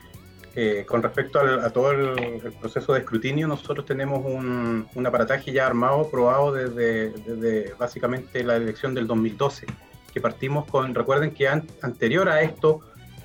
eh, 0.58 0.86
con 0.88 1.02
respecto 1.02 1.38
a 1.38 1.68
todo 1.68 1.90
el, 1.90 2.40
proceso 2.58 2.94
de 2.94 3.00
escrutinio, 3.00 3.46
nosotros 3.46 3.84
tenemos 3.84 4.24
un, 4.24 5.06
aparataje 5.06 5.52
ya 5.52 5.66
armado, 5.66 6.10
probado 6.10 6.50
desde, 6.50 7.74
básicamente 7.78 8.42
la 8.42 8.56
elección 8.56 8.94
del 8.94 9.06
2012, 9.06 9.66
que 10.14 10.20
partimos 10.22 10.64
con, 10.64 10.94
recuerden 10.94 11.32
que 11.32 11.46
anterior 11.46 12.30
a 12.30 12.40
esto 12.40 12.80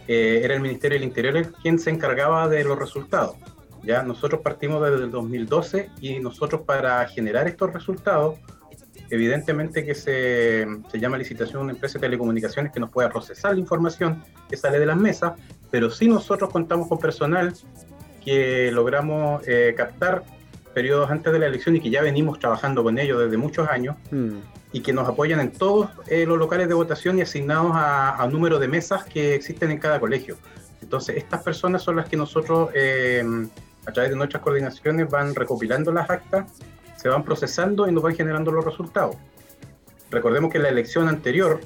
eh, 0.09 0.41
era 0.43 0.55
el 0.55 0.59
Ministerio 0.59 0.99
del 0.99 1.07
Interior 1.07 1.53
quien 1.61 1.79
se 1.79 1.89
encargaba 1.89 2.49
de 2.49 2.65
los 2.65 2.77
resultados. 2.77 3.37
Ya 3.81 4.03
nosotros 4.03 4.41
partimos 4.41 4.83
desde 4.83 5.05
el 5.05 5.11
2012 5.11 5.89
y 6.01 6.19
nosotros 6.19 6.63
para 6.63 7.07
generar 7.07 7.47
estos 7.47 7.71
resultados, 7.71 8.39
evidentemente 9.11 9.85
que 9.85 9.93
se, 9.93 10.65
se 10.89 10.99
llama 10.99 11.17
licitación 11.17 11.63
una 11.63 11.73
empresa 11.73 11.99
de 11.99 12.07
telecomunicaciones 12.07 12.71
que 12.71 12.79
nos 12.79 12.89
pueda 12.89 13.09
procesar 13.09 13.53
la 13.53 13.59
información 13.59 14.23
que 14.49 14.57
sale 14.57 14.79
de 14.79 14.85
las 14.85 14.97
mesas, 14.97 15.33
pero 15.69 15.89
sí 15.89 16.07
nosotros 16.07 16.49
contamos 16.49 16.87
con 16.87 16.97
personal 16.97 17.53
que 18.23 18.71
logramos 18.71 19.45
eh, 19.47 19.73
captar 19.75 20.23
periodos 20.73 21.11
antes 21.11 21.33
de 21.33 21.39
la 21.39 21.47
elección 21.47 21.75
y 21.75 21.81
que 21.81 21.89
ya 21.89 22.01
venimos 22.01 22.39
trabajando 22.39 22.83
con 22.83 22.97
ellos 22.97 23.19
desde 23.19 23.35
muchos 23.35 23.67
años 23.67 23.97
hmm. 24.11 24.37
y 24.71 24.79
que 24.79 24.93
nos 24.93 25.07
apoyan 25.07 25.39
en 25.41 25.51
todos 25.51 25.89
eh, 26.07 26.25
los 26.25 26.37
locales 26.37 26.67
de 26.69 26.73
votación 26.73 27.19
y 27.19 27.21
asignados 27.21 27.71
a, 27.73 28.25
número 28.31 28.59
de 28.59 28.67
mesas 28.67 29.03
que 29.03 29.35
existen 29.35 29.71
en 29.71 29.79
cada 29.79 29.99
colegio. 29.99 30.37
Entonces, 30.81 31.17
estas 31.17 31.43
personas 31.43 31.83
son 31.83 31.97
las 31.97 32.07
que 32.07 32.15
nosotros, 32.15 32.69
eh, 32.73 33.23
a 33.85 33.91
través 33.91 34.11
de 34.11 34.15
nuestras 34.15 34.41
coordinaciones, 34.41 35.09
van 35.09 35.35
recopilando 35.35 35.91
las 35.91 36.09
actas, 36.09 36.45
se 37.01 37.09
van 37.09 37.23
procesando 37.23 37.87
y 37.87 37.91
nos 37.91 38.03
van 38.03 38.15
generando 38.15 38.51
los 38.51 38.63
resultados. 38.63 39.15
Recordemos 40.09 40.51
que 40.51 40.59
la 40.59 40.69
elección 40.69 41.07
anterior 41.07 41.61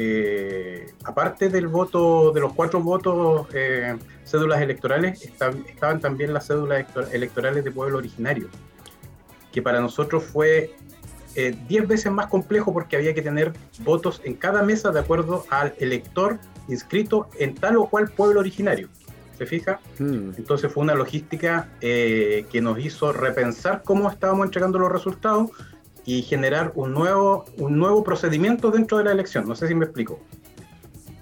eh, 0.00 0.92
aparte 1.02 1.48
del 1.48 1.66
voto, 1.66 2.30
de 2.30 2.40
los 2.40 2.52
cuatro 2.52 2.80
votos, 2.80 3.48
eh, 3.52 3.96
cédulas 4.24 4.60
electorales, 4.62 5.20
estaban 5.24 6.00
también 6.00 6.32
las 6.32 6.46
cédulas 6.46 6.86
electorales 7.12 7.64
de 7.64 7.72
pueblo 7.72 7.98
originario, 7.98 8.48
que 9.50 9.60
para 9.60 9.80
nosotros 9.80 10.22
fue 10.22 10.76
eh, 11.34 11.52
diez 11.66 11.88
veces 11.88 12.12
más 12.12 12.28
complejo 12.28 12.72
porque 12.72 12.94
había 12.94 13.12
que 13.12 13.22
tener 13.22 13.52
votos 13.80 14.20
en 14.22 14.34
cada 14.34 14.62
mesa 14.62 14.92
de 14.92 15.00
acuerdo 15.00 15.44
al 15.50 15.74
elector 15.78 16.38
inscrito 16.68 17.28
en 17.36 17.56
tal 17.56 17.76
o 17.78 17.86
cual 17.88 18.08
pueblo 18.08 18.38
originario. 18.38 18.88
¿Se 19.38 19.46
fija? 19.46 19.80
Hmm. 19.98 20.32
Entonces 20.36 20.70
fue 20.72 20.82
una 20.82 20.94
logística 20.94 21.68
que 21.80 22.60
nos 22.60 22.78
hizo 22.80 23.12
repensar 23.12 23.82
cómo 23.84 24.10
estábamos 24.10 24.46
entregando 24.46 24.78
los 24.80 24.90
resultados 24.90 25.50
y 26.08 26.22
generar 26.22 26.72
un 26.74 26.94
nuevo, 26.94 27.44
un 27.58 27.78
nuevo 27.78 28.02
procedimiento 28.02 28.70
dentro 28.70 28.96
de 28.96 29.04
la 29.04 29.12
elección. 29.12 29.46
No 29.46 29.54
sé 29.54 29.68
si 29.68 29.74
me 29.74 29.84
explico. 29.84 30.18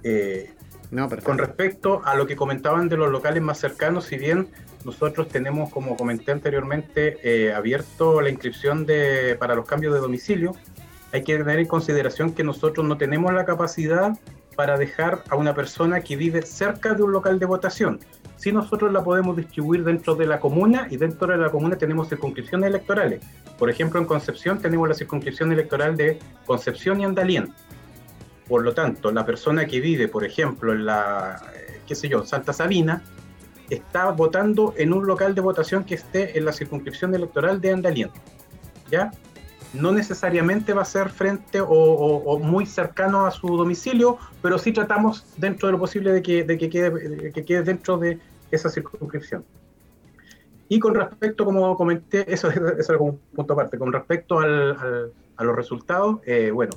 Eh, 0.05 0.55
no, 0.93 1.09
con 1.09 1.39
respecto 1.39 2.01
a 2.05 2.15
lo 2.15 2.29
que 2.29 2.37
comentaban 2.37 2.89
de 2.89 2.97
los 2.97 3.11
locales 3.11 3.43
más 3.43 3.59
cercanos, 3.59 4.05
si 4.05 4.17
bien 4.17 4.47
nosotros 4.85 5.27
tenemos, 5.27 5.73
como 5.73 5.97
comenté 5.97 6.31
anteriormente, 6.31 7.19
eh, 7.25 7.53
abierto 7.53 8.21
la 8.21 8.31
inscripción 8.31 8.87
de, 8.87 9.37
para 9.41 9.57
los 9.57 9.67
cambios 9.67 9.93
de 9.93 9.99
domicilio, 9.99 10.55
hay 11.11 11.25
que 11.25 11.37
tener 11.37 11.59
en 11.59 11.67
consideración 11.67 12.33
que 12.33 12.45
nosotros 12.45 12.87
no 12.87 12.97
tenemos 12.97 13.35
la 13.35 13.45
capacidad 13.45 14.17
para 14.57 14.79
dejar 14.79 15.23
a 15.29 15.37
una 15.37 15.55
persona 15.55 16.01
que 16.01 16.17
vive 16.17 16.43
cerca 16.43 16.95
de 16.95 17.03
un 17.03 17.13
local 17.13 17.39
de 17.39 17.47
votación. 17.47 18.01
Si 18.37 18.53
nosotros 18.53 18.93
la 18.93 19.05
podemos 19.05 19.37
distribuir 19.37 19.85
dentro 19.85 20.15
de 20.15 20.27
la 20.27 20.41
comuna 20.41 20.89
y 20.91 20.97
dentro 20.97 21.29
de 21.29 21.37
la 21.37 21.51
comuna 21.51 21.77
tenemos 21.77 22.09
circunscripciones 22.09 22.69
electorales. 22.69 23.25
Por 23.59 23.71
ejemplo, 23.71 24.01
en 24.01 24.07
Concepción 24.07 24.59
tenemos 24.59 24.89
la 24.89 24.95
circunscripción 24.95 25.53
electoral 25.53 25.97
de 25.97 26.19
Concepción 26.45 27.01
y 27.01 27.05
Andalien. 27.05 27.53
Por 28.49 28.63
lo 28.63 28.75
tanto, 28.75 29.11
la 29.11 29.25
persona 29.25 29.67
que 29.67 29.81
vive, 29.81 30.09
por 30.09 30.25
ejemplo, 30.25 30.73
en 30.73 30.87
la, 30.87 31.43
eh, 31.55 31.81
qué 31.87 31.95
sé 31.95 32.09
yo, 32.09 32.25
Santa 32.25 32.53
Sabina, 32.53 33.03
está 33.71 34.11
votando 34.11 34.75
en 34.77 34.93
un 34.93 35.07
local 35.07 35.35
de 35.35 35.41
votación 35.41 35.85
que 35.85 35.97
esté 35.97 36.39
en 36.39 36.45
la 36.45 36.53
circunscripción 36.53 37.15
electoral 37.15 37.61
de 37.61 37.73
Andalien. 37.73 38.11
¿Ya? 38.91 39.11
No 39.73 39.93
necesariamente 39.93 40.73
va 40.73 40.83
a 40.83 40.87
ser 40.87 41.11
frente 41.11 41.61
o, 41.61 42.39
muy 42.39 42.67
cercano 42.67 43.27
a 43.27 43.31
su 43.31 43.49
domicilio, 43.57 44.19
pero 44.43 44.59
sí 44.59 44.73
tratamos 44.73 45.25
dentro 45.37 45.69
de 45.69 45.73
lo 45.73 45.79
posible 45.79 46.13
de 46.13 46.23
que, 46.23 46.45
de 46.45 46.59
que, 46.59 46.71
quede, 46.71 47.33
que 47.33 47.45
quede 47.45 47.63
dentro 47.63 47.99
de 47.99 48.19
esa 48.51 48.71
circunscripción. 48.71 49.45
Y 50.69 50.81
con 50.81 50.95
respecto, 50.95 51.45
como 51.45 51.77
comenté, 51.77 52.33
eso, 52.33 52.51
es 52.79 52.89
un 52.89 53.19
punto 53.35 53.53
aparte, 53.53 53.79
con 53.79 53.93
respecto 53.93 54.41
al, 54.41 55.13
a 55.37 55.45
los 55.45 55.55
resultados, 55.55 56.21
eh, 56.25 56.51
bueno, 56.51 56.73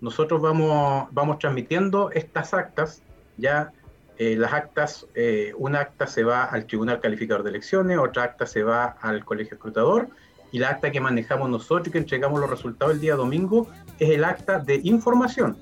nosotros 0.00 0.40
vamos, 0.40 1.08
vamos 1.12 1.38
transmitiendo 1.38 2.10
estas 2.12 2.54
actas, 2.54 3.02
ya 3.36 3.72
eh, 4.16 4.36
las 4.36 4.52
actas, 4.52 5.06
eh, 5.14 5.52
una 5.56 5.80
acta 5.80 6.06
se 6.06 6.24
va 6.24 6.44
al 6.44 6.66
Tribunal 6.66 7.00
Calificador 7.00 7.42
de 7.42 7.50
Elecciones, 7.50 7.98
otra 7.98 8.24
acta 8.24 8.46
se 8.46 8.62
va 8.62 8.96
al 9.00 9.24
Colegio 9.24 9.54
Escrutador, 9.54 10.08
y 10.54 10.60
la 10.60 10.68
acta 10.68 10.92
que 10.92 11.00
manejamos 11.00 11.50
nosotros 11.50 11.88
y 11.88 11.90
que 11.90 11.98
entregamos 11.98 12.38
los 12.38 12.48
resultados 12.48 12.94
el 12.94 13.00
día 13.00 13.16
domingo 13.16 13.66
es 13.98 14.10
el 14.10 14.22
acta 14.22 14.60
de 14.60 14.80
información. 14.84 15.56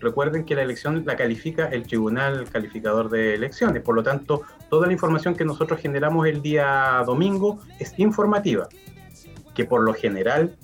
Recuerden 0.00 0.46
que 0.46 0.54
la 0.54 0.62
elección 0.62 1.02
la 1.04 1.16
califica 1.16 1.66
el 1.66 1.82
Tribunal 1.82 2.48
Calificador 2.50 3.10
de 3.10 3.34
Elecciones, 3.34 3.82
por 3.82 3.94
lo 3.94 4.02
tanto, 4.02 4.40
toda 4.70 4.86
la 4.86 4.94
información 4.94 5.34
que 5.34 5.44
nosotros 5.44 5.78
generamos 5.80 6.26
el 6.26 6.40
día 6.40 7.02
domingo 7.04 7.60
es 7.78 7.92
informativa, 7.98 8.68
que 9.54 9.66
por 9.66 9.82
lo 9.82 9.92
general, 9.92 10.56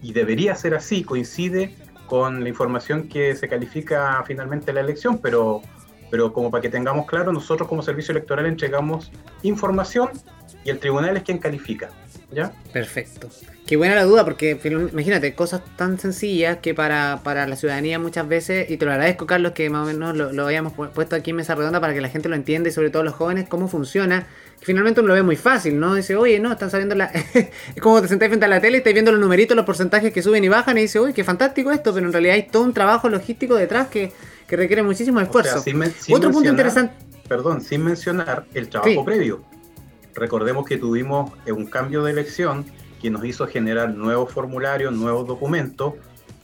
y 0.00 0.14
debería 0.14 0.54
ser 0.54 0.74
así, 0.74 1.04
coincide 1.04 1.76
con 2.06 2.42
la 2.42 2.48
información 2.48 3.06
que 3.06 3.36
se 3.36 3.50
califica 3.50 4.24
finalmente 4.26 4.72
la 4.72 4.80
elección, 4.80 5.18
pero, 5.18 5.60
pero 6.10 6.32
como 6.32 6.50
para 6.50 6.62
que 6.62 6.70
tengamos 6.70 7.04
claro, 7.04 7.34
nosotros 7.34 7.68
como 7.68 7.82
servicio 7.82 8.12
electoral 8.12 8.46
entregamos 8.46 9.12
información 9.42 10.08
y 10.64 10.70
el 10.70 10.78
tribunal 10.78 11.18
es 11.18 11.22
quien 11.22 11.36
califica. 11.36 11.90
¿Ya? 12.32 12.52
Perfecto. 12.72 13.28
Qué 13.66 13.76
buena 13.76 13.94
la 13.94 14.04
duda, 14.04 14.24
porque 14.24 14.58
imagínate, 14.64 15.34
cosas 15.34 15.62
tan 15.76 15.98
sencillas 15.98 16.58
que 16.58 16.74
para, 16.74 17.20
para 17.22 17.46
la 17.46 17.54
ciudadanía 17.54 18.00
muchas 18.00 18.26
veces, 18.26 18.68
y 18.68 18.76
te 18.76 18.84
lo 18.84 18.90
agradezco 18.90 19.26
Carlos 19.26 19.52
que 19.52 19.70
más 19.70 19.84
o 19.84 19.86
menos 19.86 20.16
lo, 20.16 20.32
lo 20.32 20.46
hayamos 20.46 20.72
puesto 20.72 21.14
aquí 21.14 21.30
en 21.30 21.36
mesa 21.36 21.54
redonda 21.54 21.80
para 21.80 21.94
que 21.94 22.00
la 22.00 22.08
gente 22.08 22.28
lo 22.28 22.34
entienda 22.34 22.68
y 22.68 22.72
sobre 22.72 22.90
todo 22.90 23.04
los 23.04 23.14
jóvenes 23.14 23.48
cómo 23.48 23.68
funciona, 23.68 24.26
que 24.58 24.66
finalmente 24.66 25.00
uno 25.00 25.08
lo 25.08 25.14
ve 25.14 25.22
muy 25.22 25.36
fácil, 25.36 25.78
¿no? 25.78 25.94
Dice, 25.94 26.16
oye, 26.16 26.40
no, 26.40 26.50
están 26.50 26.70
saliendo 26.70 26.96
la... 26.96 27.04
es 27.34 27.80
como 27.80 28.02
te 28.02 28.08
sentás 28.08 28.28
frente 28.28 28.46
a 28.46 28.48
la 28.48 28.60
tele 28.60 28.78
y 28.78 28.78
estás 28.78 28.92
viendo 28.92 29.12
los 29.12 29.20
numeritos, 29.20 29.56
los 29.56 29.66
porcentajes 29.66 30.12
que 30.12 30.20
suben 30.20 30.42
y 30.42 30.48
bajan 30.48 30.76
y 30.76 30.82
dices, 30.82 31.00
uy, 31.00 31.12
qué 31.12 31.22
fantástico 31.22 31.70
esto, 31.70 31.94
pero 31.94 32.06
en 32.06 32.12
realidad 32.12 32.34
hay 32.34 32.48
todo 32.48 32.64
un 32.64 32.74
trabajo 32.74 33.08
logístico 33.08 33.54
detrás 33.54 33.86
que, 33.86 34.12
requiere 34.48 34.82
muchísimo 34.82 35.20
esfuerzo. 35.20 35.62
Otro 36.10 36.30
punto 36.32 36.48
interesante... 36.48 36.92
Perdón, 37.28 37.60
sin 37.60 37.84
mencionar 37.84 38.46
el 38.52 38.68
trabajo 38.68 39.04
previo 39.04 39.44
Recordemos 40.14 40.66
que 40.66 40.76
tuvimos 40.76 41.32
eh, 41.46 41.52
un 41.52 41.66
cambio 41.66 42.02
de 42.02 42.12
elección 42.12 42.64
que 43.00 43.10
nos 43.10 43.24
hizo 43.24 43.46
generar 43.46 43.94
nuevos 43.94 44.32
formularios, 44.32 44.92
nuevos 44.92 45.26
documentos 45.26 45.94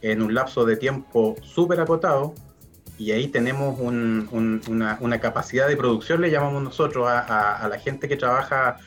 en 0.03 0.23
un 0.23 0.35
lapso 0.35 0.65
de 0.65 0.77
tiempo 0.77 1.37
súper 1.43 1.81
acotado 1.81 2.35
y 2.99 3.13
ahí 3.13 3.29
tenemos 3.29 3.79
una, 3.79 5.21
capacidad 5.21 5.69
de 5.69 5.77
producción, 5.77 6.23
le 6.23 6.31
llamamos 6.31 6.63
nosotros 6.63 7.07
a, 7.09 7.67
la 7.69 7.79
gente 7.79 8.09
que 8.09 8.17
trabaja. 8.17 8.79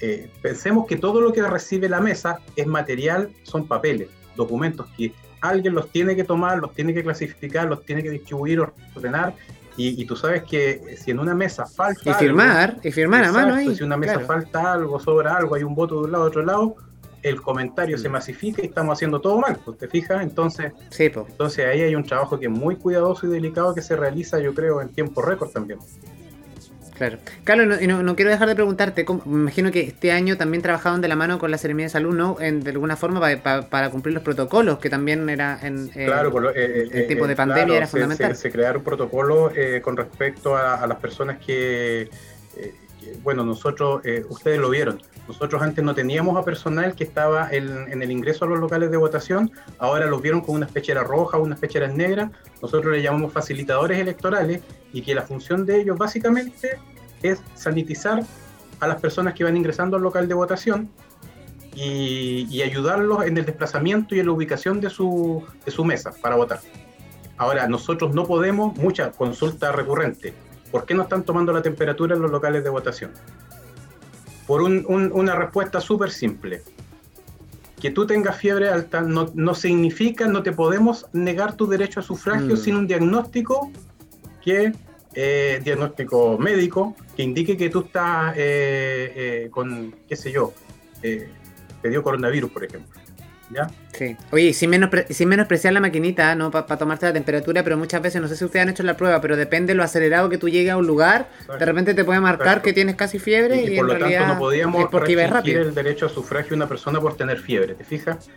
Eh, 0.00 0.30
pensemos 0.40 0.86
que 0.86 0.96
todo 0.96 1.20
lo 1.20 1.32
que 1.32 1.42
recibe 1.42 1.88
la 1.88 2.00
mesa 2.00 2.38
es 2.56 2.66
material, 2.66 3.30
son 3.42 3.68
papeles, 3.68 4.08
documentos 4.36 4.86
que 4.96 5.12
alguien 5.42 5.74
los 5.74 5.90
tiene 5.90 6.16
que 6.16 6.24
tomar, 6.24 6.58
los 6.58 6.72
tiene 6.72 6.94
que 6.94 7.02
clasificar, 7.02 7.68
los 7.68 7.84
tiene 7.84 8.02
que 8.02 8.10
distribuir, 8.10 8.60
ordenar 8.94 9.34
y, 9.76 10.04
tú 10.04 10.16
sabes 10.16 10.42
que 10.44 10.96
si 10.98 11.10
en 11.10 11.18
una 11.18 11.34
mesa 11.34 11.66
falta. 11.66 12.10
Y 12.10 12.14
firmar, 12.14 12.78
y 12.82 12.92
firmar 12.92 13.24
a 13.24 13.32
mano 13.32 13.54
ahí. 13.54 13.74
Si 13.74 13.82
una 13.82 13.96
mesa 13.96 14.20
falta 14.20 14.72
algo, 14.72 15.00
sobra 15.00 15.36
algo, 15.36 15.54
hay 15.54 15.62
un 15.62 15.74
voto 15.74 16.00
de 16.00 16.04
un 16.04 16.12
lado, 16.12 16.24
de 16.24 16.28
otro 16.28 16.44
lado, 16.44 16.76
el 17.22 17.40
comentario 17.40 17.96
se 17.96 18.08
mm. 18.08 18.12
masifica 18.12 18.62
y 18.62 18.66
estamos 18.66 18.98
haciendo 18.98 19.20
todo 19.20 19.38
mal. 19.38 19.58
¿Te 19.78 19.88
fijas? 19.88 20.22
Entonces, 20.22 20.72
entonces 20.98 21.66
ahí 21.66 21.80
hay 21.82 21.94
un 21.94 22.04
trabajo 22.04 22.38
que 22.38 22.46
es 22.46 22.52
muy 22.52 22.76
cuidadoso 22.76 23.26
y 23.26 23.30
delicado 23.30 23.74
que 23.74 23.82
se 23.82 23.96
realiza, 23.96 24.38
yo 24.40 24.54
creo, 24.54 24.80
en 24.80 24.88
tiempo 24.90 25.22
récord 25.22 25.50
también. 25.50 25.78
Claro. 27.02 27.18
Carlos, 27.42 27.80
no, 27.82 28.02
no, 28.04 28.14
quiero 28.14 28.30
dejar 28.30 28.46
de 28.46 28.54
preguntarte, 28.54 29.04
me 29.24 29.40
imagino 29.40 29.72
que 29.72 29.80
este 29.80 30.12
año 30.12 30.36
también 30.36 30.62
trabajaban 30.62 31.00
de 31.00 31.08
la 31.08 31.16
mano 31.16 31.40
con 31.40 31.50
la 31.50 31.58
Seremía 31.58 31.86
de 31.86 31.90
Salud, 31.90 32.14
¿no? 32.14 32.36
En, 32.40 32.62
de 32.62 32.70
alguna 32.70 32.94
forma 32.94 33.20
para, 33.42 33.90
cumplir 33.90 34.14
los 34.14 34.22
protocolos, 34.22 34.78
que 34.78 34.88
también 34.88 35.28
era 35.28 35.58
en, 35.62 35.90
eh, 35.96 36.04
claro, 36.06 36.52
eh, 36.54 36.88
eh, 36.92 37.02
tipo 37.08 37.26
de 37.26 37.34
pandemia 37.34 37.78
era 37.78 37.88
fundamental. 37.88 38.36
Se, 38.36 38.52
crearon 38.52 38.84
protocolos 38.84 39.52
con 39.82 39.96
respecto 39.96 40.56
a, 40.56 40.86
las 40.86 40.98
personas 40.98 41.38
que, 41.44 42.08
bueno, 43.22 43.44
nosotros, 43.44 44.04
eh, 44.04 44.24
ustedes 44.28 44.58
lo 44.58 44.70
vieron, 44.70 45.00
nosotros 45.28 45.62
antes 45.62 45.84
no 45.84 45.94
teníamos 45.94 46.36
a 46.36 46.44
personal 46.44 46.94
que 46.94 47.04
estaba 47.04 47.48
en, 47.50 48.02
el 48.02 48.10
ingreso 48.10 48.44
a 48.44 48.48
los 48.48 48.58
locales 48.58 48.90
de 48.90 48.96
votación, 48.96 49.50
ahora 49.78 50.06
los 50.06 50.20
vieron 50.20 50.40
con 50.40 50.56
unas 50.56 50.70
pecheras 50.70 51.06
rojas, 51.06 51.40
unas 51.40 51.58
pecheras 51.58 51.94
negras, 51.94 52.30
nosotros 52.60 52.92
le 52.92 53.02
llamamos 53.02 53.32
facilitadores 53.32 53.98
electorales 53.98 54.60
y 54.92 55.02
que 55.02 55.14
la 55.14 55.22
función 55.22 55.64
de 55.64 55.80
ellos 55.80 55.96
básicamente 55.96 56.78
es 57.22 57.40
sanitizar 57.54 58.24
a 58.80 58.86
las 58.86 59.00
personas 59.00 59.34
que 59.34 59.44
van 59.44 59.56
ingresando 59.56 59.96
al 59.96 60.02
local 60.02 60.26
de 60.26 60.34
votación 60.34 60.90
y, 61.74 62.60
ayudarlos 62.62 63.24
en 63.24 63.36
el 63.38 63.44
desplazamiento 63.44 64.14
y 64.14 64.20
en 64.20 64.26
la 64.26 64.32
ubicación 64.32 64.80
de 64.80 64.90
su, 64.90 65.44
de 65.64 65.70
su 65.70 65.84
mesa 65.84 66.12
para 66.20 66.36
votar. 66.36 66.60
Ahora, 67.36 67.66
nosotros 67.66 68.14
no 68.14 68.26
podemos, 68.26 68.76
mucha 68.76 69.10
consulta 69.10 69.72
recurrente, 69.72 70.34
¿por 70.72 70.86
qué 70.86 70.94
no 70.94 71.02
están 71.02 71.22
tomando 71.22 71.52
la 71.52 71.62
temperatura 71.62 72.16
en 72.16 72.22
los 72.22 72.30
locales 72.30 72.64
de 72.64 72.70
votación? 72.70 73.12
Por 74.46 74.62
una 74.62 75.36
respuesta 75.36 75.80
súper 75.80 76.10
simple. 76.10 76.62
Que 77.80 77.90
tú 77.90 78.06
tengas 78.06 78.36
fiebre 78.36 78.68
alta 78.68 79.00
no, 79.02 79.54
significa, 79.54 80.26
no 80.26 80.42
te 80.42 80.52
podemos 80.52 81.06
negar 81.12 81.56
tu 81.56 81.66
derecho 81.66 82.00
a 82.00 82.02
sufragio 82.02 82.54
mm. 82.54 82.56
sin 82.56 82.76
un 82.76 82.86
diagnóstico 82.86 83.70
que 84.42 84.72
eh, 85.14 85.60
diagnóstico 85.62 86.38
médico 86.38 86.96
que 87.14 87.22
indique 87.22 87.56
que 87.56 87.68
tú 87.68 87.80
estás 87.80 88.34
eh, 88.36 89.12
eh, 89.14 89.48
con, 89.50 89.94
qué 90.08 90.16
sé 90.16 90.32
yo, 90.32 90.54
te 91.00 91.88
dio 91.88 92.02
coronavirus, 92.02 92.50
por 92.50 92.64
ejemplo. 92.64 93.01
¿Ya? 93.52 93.70
Sí. 93.92 94.16
Oye, 94.30 94.54
sin, 94.54 94.70
menos 94.70 94.90
sin 95.10 95.28
menospreciar 95.28 95.74
la 95.74 95.80
maquinita, 95.80 96.34
¿no? 96.34 96.50
Para 96.50 96.78
tomarte 96.78 97.06
la 97.06 97.12
temperatura, 97.12 97.62
pero 97.62 97.76
muchas 97.76 98.00
veces, 98.00 98.22
no 98.22 98.28
sé 98.28 98.36
si 98.36 98.44
ustedes 98.44 98.62
han 98.62 98.70
hecho 98.70 98.82
la 98.82 98.96
prueba, 98.96 99.20
pero 99.20 99.36
depende 99.36 99.72
de 99.72 99.74
lo 99.76 99.82
acelerado 99.82 100.30
que 100.30 100.38
tú 100.38 100.48
llegues 100.48 100.72
a 100.72 100.76
un 100.76 100.86
lugar, 100.86 101.28
de 101.58 101.64
repente 101.64 101.92
te 101.92 102.04
puede 102.04 102.20
marcar 102.20 102.62
que 102.62 102.72
tienes 102.72 102.96
casi 102.96 103.18
fiebre 103.18 103.62
y, 103.62 103.76
por 103.76 103.86
lo 103.86 103.98
tanto 103.98 104.26
no 104.26 104.38
podíamos 104.38 104.90
restringir 104.90 105.58
el 105.58 105.74
derecho 105.74 106.06
a 106.06 106.08
sufragio 106.08 106.54
a 106.54 106.56
una 106.56 106.68
persona 106.68 107.00
por 107.00 107.16
tener 107.16 107.38
fiebre, 107.38 107.74
¿te 107.74 107.84
fijas? 107.84 108.30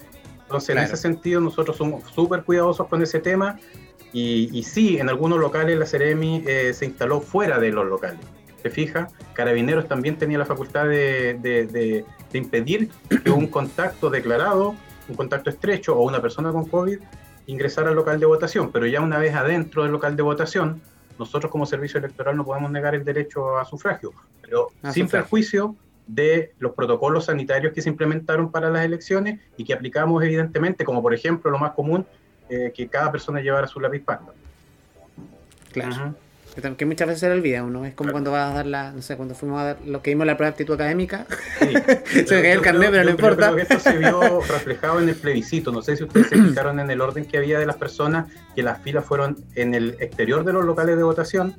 Entonces, 0.43 0.75
en 0.75 0.83
ese 0.83 0.97
sentido, 0.97 1.41
nosotros 1.41 1.77
somos 1.77 2.03
súper 2.11 2.43
cuidadosos 2.43 2.87
con 2.87 3.01
ese 3.01 3.19
tema 3.19 3.57
y, 4.13 4.49
y, 4.57 4.63
sí, 4.63 4.97
en 4.99 5.09
algunos 5.09 5.39
locales 5.39 5.77
la 5.79 5.85
Ceremi 5.85 6.43
eh, 6.45 6.73
se 6.73 6.85
instaló 6.85 7.21
fuera 7.21 7.59
de 7.59 7.71
los 7.71 7.85
locales. 7.85 8.19
¿Te 8.61 8.69
fijas? 8.69 9.11
Carabineros 9.33 9.87
también 9.87 10.17
tenía 10.17 10.37
la 10.37 10.45
facultad 10.45 10.87
de, 10.87 11.37
de 11.41 12.37
impedir 12.37 12.89
que 13.23 13.29
un 13.29 13.47
contacto 13.47 14.09
declarado, 14.09 14.75
un 15.07 15.15
contacto 15.15 15.49
estrecho 15.49 15.95
o 15.95 16.03
una 16.03 16.21
persona 16.21 16.51
con 16.51 16.65
COVID 16.65 16.99
ingresara 17.47 17.89
al 17.89 17.95
local 17.95 18.19
de 18.19 18.25
votación, 18.25 18.71
pero 18.71 18.87
ya 18.87 19.01
una 19.01 19.19
vez 19.19 19.35
adentro 19.35 19.83
del 19.83 19.91
local 19.91 20.15
de 20.15 20.23
votación, 20.23 20.81
nosotros 21.19 21.51
como 21.51 21.65
servicio 21.65 21.99
electoral 21.99 22.35
no 22.35 22.43
podemos 22.43 22.71
negar 22.71 22.95
el 22.95 23.05
derecho 23.05 23.57
a 23.57 23.65
sufragio, 23.65 24.13
pero 24.41 24.69
sin 24.91 25.07
perjuicio 25.07 25.75
de 26.07 26.53
los 26.59 26.73
protocolos 26.73 27.25
sanitarios 27.25 27.73
que 27.73 27.81
se 27.81 27.89
implementaron 27.89 28.51
para 28.51 28.69
las 28.69 28.83
elecciones 28.83 29.39
y 29.57 29.63
que 29.63 29.73
aplicamos 29.73 30.23
evidentemente, 30.23 30.83
como 30.83 31.01
por 31.01 31.13
ejemplo 31.13 31.51
lo 31.51 31.59
más 31.59 31.73
común, 31.73 32.05
eh, 32.49 32.71
que 32.75 32.87
cada 32.87 33.11
persona 33.11 33.41
llevara 33.41 33.67
su 33.67 33.79
lápiz 33.79 34.03
pasta. 34.03 34.33
Claro 35.71 36.15
que 36.77 36.85
muchas 36.85 37.07
veces 37.07 37.19
se 37.19 37.27
le 37.27 37.33
olvida 37.33 37.63
uno. 37.63 37.85
Es 37.85 37.93
como 37.93 38.11
cuando 38.11 38.31
vas 38.31 38.51
a 38.51 38.53
dar 38.55 38.65
la, 38.65 38.91
no 38.91 39.01
sé, 39.01 39.17
cuando 39.17 39.35
fuimos 39.35 39.59
a 39.59 39.65
dar 39.65 39.77
lo 39.85 40.01
que 40.01 40.11
vimos 40.11 40.25
la 40.25 40.37
prueba 40.37 40.51
de 40.51 40.53
aptitud 40.53 40.75
académica. 40.75 41.25
Sí. 41.59 41.67
se 42.25 42.35
me 42.35 42.41
cayó 42.41 42.53
el 42.53 42.61
carnet, 42.61 42.91
pero 42.91 43.03
no 43.03 43.09
importa. 43.09 43.51
Creo 43.51 43.55
que 43.55 43.61
esto 43.63 43.79
se 43.79 43.97
vio 43.97 44.41
reflejado 44.49 44.99
en 44.99 45.09
el 45.09 45.15
plebiscito. 45.15 45.71
No 45.71 45.81
sé 45.81 45.97
si 45.97 46.03
ustedes 46.03 46.27
se 46.27 46.41
fijaron 46.41 46.79
en 46.79 46.89
el 46.89 47.01
orden 47.01 47.25
que 47.25 47.37
había 47.37 47.59
de 47.59 47.65
las 47.65 47.75
personas, 47.75 48.31
que 48.55 48.63
las 48.63 48.81
filas 48.81 49.05
fueron 49.05 49.37
en 49.55 49.75
el 49.75 49.97
exterior 49.99 50.45
de 50.45 50.53
los 50.53 50.65
locales 50.65 50.97
de 50.97 51.03
votación 51.03 51.55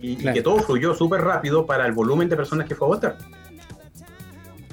y, 0.00 0.12
y 0.12 0.32
que 0.32 0.42
todo 0.42 0.58
fluyó 0.58 0.94
súper 0.94 1.22
rápido 1.22 1.64
para 1.64 1.86
el 1.86 1.92
volumen 1.92 2.28
de 2.28 2.36
personas 2.36 2.68
que 2.68 2.74
fue 2.74 2.86
a 2.86 2.90
votar. 2.90 3.18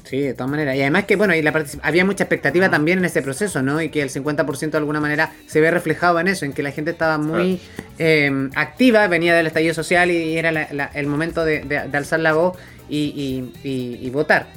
Sí, 0.10 0.22
de 0.22 0.34
todas 0.34 0.50
maneras. 0.50 0.76
Y 0.76 0.82
además 0.82 1.06
que, 1.06 1.16
bueno, 1.16 1.36
y 1.36 1.44
la 1.44 1.54
había 1.84 2.04
mucha 2.04 2.24
expectativa 2.24 2.68
también 2.68 2.98
en 2.98 3.06
ese 3.06 3.22
proceso, 3.22 3.62
¿no? 3.62 3.80
Y 3.80 3.90
que 3.90 4.02
el 4.02 4.10
50% 4.10 4.72
de 4.72 4.78
alguna 4.80 5.00
manera 5.00 5.34
se 5.46 5.62
ve 5.62 5.70
reflejado 5.70 6.20
en 6.20 6.28
eso, 6.28 6.46
en 6.46 6.54
que 6.54 6.64
la 6.64 6.72
gente 6.72 6.90
estaba 6.90 7.20
muy 7.20 7.62
em, 8.00 8.50
activa, 8.56 9.08
venía 9.08 9.36
del 9.36 9.46
estallido 9.46 9.76
social 9.76 10.10
y 10.10 10.36
era 10.36 10.50
el 10.96 11.06
momento 11.06 11.46
de, 11.46 11.78
alzar 11.94 12.22
la 12.22 12.34
voz 12.34 12.58
y, 12.90 14.10
votar. 14.12 14.48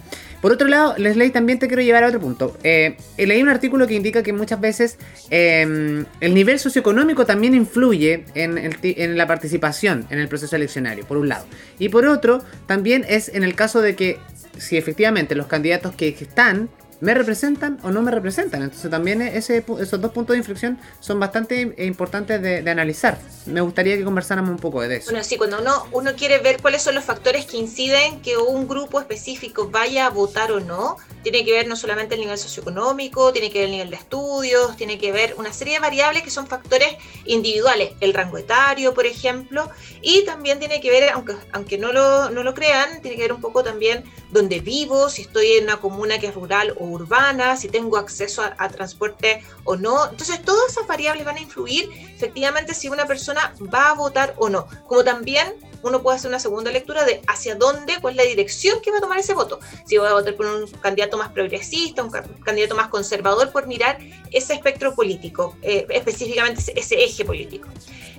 Por 0.40 0.52
otro 0.52 0.68
lado, 0.68 0.94
Leslie, 0.96 1.30
también 1.30 1.58
te 1.58 1.68
quiero 1.68 1.82
llevar 1.82 2.02
a 2.02 2.08
otro 2.08 2.18
punto. 2.18 2.56
Eh, 2.64 2.96
leí 3.18 3.42
un 3.42 3.50
artículo 3.50 3.86
que 3.86 3.94
indica 3.94 4.22
que 4.22 4.32
muchas 4.32 4.58
veces 4.58 4.98
em, 5.30 6.06
el 6.20 6.34
nivel 6.34 6.58
socioeconómico 6.58 7.26
también 7.26 7.54
influye 7.54 8.24
en, 8.34 8.58
en, 8.58 9.16
la 9.18 9.26
participación 9.26 10.06
en 10.08 10.18
el 10.18 10.28
proceso 10.28 10.56
eleccionario, 10.56 11.04
por 11.04 11.18
un 11.18 11.28
lado. 11.28 11.44
Y 11.78 11.90
por 11.90 12.06
otro, 12.06 12.42
también 12.66 13.04
es 13.06 13.28
en 13.28 13.44
el 13.44 13.54
caso 13.54 13.82
de 13.82 13.94
que 13.94 14.18
si 14.58 14.76
efectivamente 14.76 15.34
los 15.34 15.46
candidatos 15.46 15.94
que, 15.94 16.08
están 16.08 16.68
me 17.00 17.14
representan 17.14 17.80
o 17.82 17.90
no 17.90 18.00
me 18.00 18.12
representan. 18.12 18.62
Entonces 18.62 18.88
también 18.88 19.22
ese, 19.22 19.64
esos 19.80 20.00
dos 20.00 20.12
puntos 20.12 20.34
de 20.34 20.38
inflexión 20.38 20.78
son 21.00 21.18
bastante 21.18 21.74
importantes 21.78 22.40
de, 22.40 22.58
analizar. 22.70 23.18
Me 23.46 23.60
gustaría 23.60 23.96
que 23.96 24.04
conversáramos 24.04 24.50
un 24.50 24.58
poco 24.58 24.82
de 24.82 24.96
eso. 24.98 25.10
Bueno, 25.10 25.24
sí, 25.24 25.36
cuando 25.36 25.60
uno, 25.60 25.84
uno 25.90 26.14
quiere 26.14 26.38
ver 26.38 26.62
cuáles 26.62 26.80
son 26.82 26.94
los 26.94 27.02
factores 27.02 27.46
que 27.46 27.56
inciden 27.56 28.20
que 28.20 28.36
un 28.36 28.68
grupo 28.68 29.00
específico 29.00 29.68
vaya 29.68 30.06
a 30.06 30.10
votar 30.10 30.52
o 30.52 30.60
no, 30.60 30.96
tiene 31.22 31.44
que 31.44 31.52
ver 31.52 31.66
no 31.66 31.74
solamente 31.74 32.14
el 32.14 32.20
nivel 32.20 32.38
socioeconómico, 32.38 33.32
tiene 33.32 33.50
que 33.50 33.58
ver 33.58 33.66
el 33.66 33.72
nivel 33.72 33.90
de 33.90 33.96
estudios, 33.96 34.76
tiene 34.76 34.98
que 34.98 35.12
ver 35.12 35.34
una 35.38 35.52
serie 35.52 35.74
de 35.74 35.80
variables 35.80 36.22
que 36.22 36.30
son 36.30 36.46
factores 36.46 36.94
individuales, 37.24 37.92
el 38.00 38.14
rango 38.14 38.38
etario, 38.38 38.94
por 38.94 39.06
ejemplo, 39.06 39.70
y 40.02 40.24
también 40.24 40.58
tiene 40.58 40.80
que 40.80 40.90
ver, 40.90 41.10
aunque, 41.10 41.34
aunque 41.52 41.78
no, 41.78 41.92
lo, 41.92 42.30
no 42.30 42.42
lo 42.42 42.54
crean, 42.54 43.00
tiene 43.02 43.16
que 43.16 43.22
ver 43.22 43.32
un 43.32 43.40
poco 43.40 43.62
también 43.62 44.04
dónde 44.32 44.60
vivo, 44.60 45.08
si 45.08 45.22
estoy 45.22 45.52
en 45.52 45.64
una 45.64 45.76
comuna 45.76 46.18
que 46.18 46.26
es 46.26 46.34
rural 46.34 46.74
o 46.80 46.84
urbana, 46.86 47.56
si 47.56 47.68
tengo 47.68 47.98
acceso 47.98 48.42
a, 48.42 48.68
transporte 48.70 49.42
o 49.64 49.76
no. 49.76 50.08
Entonces, 50.10 50.42
todas 50.42 50.72
esas 50.72 50.86
variables 50.86 51.24
van 51.24 51.36
a 51.36 51.40
influir 51.40 51.88
efectivamente 52.14 52.74
si 52.74 52.88
una 52.88 53.06
persona 53.06 53.54
va 53.72 53.90
a 53.90 53.94
votar 53.94 54.34
o 54.38 54.48
no. 54.48 54.66
Como 54.86 55.04
también 55.04 55.54
uno 55.82 56.02
puede 56.02 56.16
hacer 56.16 56.28
una 56.28 56.38
segunda 56.38 56.70
lectura 56.70 57.04
de 57.04 57.20
hacia 57.26 57.56
dónde, 57.56 57.98
cuál 58.00 58.14
es 58.14 58.24
la 58.24 58.30
dirección 58.30 58.80
que 58.80 58.90
va 58.90 58.98
a 58.98 59.00
tomar 59.00 59.18
ese 59.18 59.34
voto. 59.34 59.60
Si 59.84 59.98
voy 59.98 60.08
a 60.08 60.14
votar 60.14 60.34
por 60.34 60.46
un 60.46 60.66
candidato 60.80 61.18
más 61.18 61.30
progresista, 61.32 62.02
un 62.02 62.10
candidato 62.44 62.74
más 62.74 62.88
conservador, 62.88 63.52
por 63.52 63.66
mirar 63.66 63.98
ese 64.30 64.54
espectro 64.54 64.94
político, 64.94 65.56
eh, 65.60 65.86
específicamente 65.90 66.62
ese 66.74 67.04
eje 67.04 67.24
político. 67.24 67.68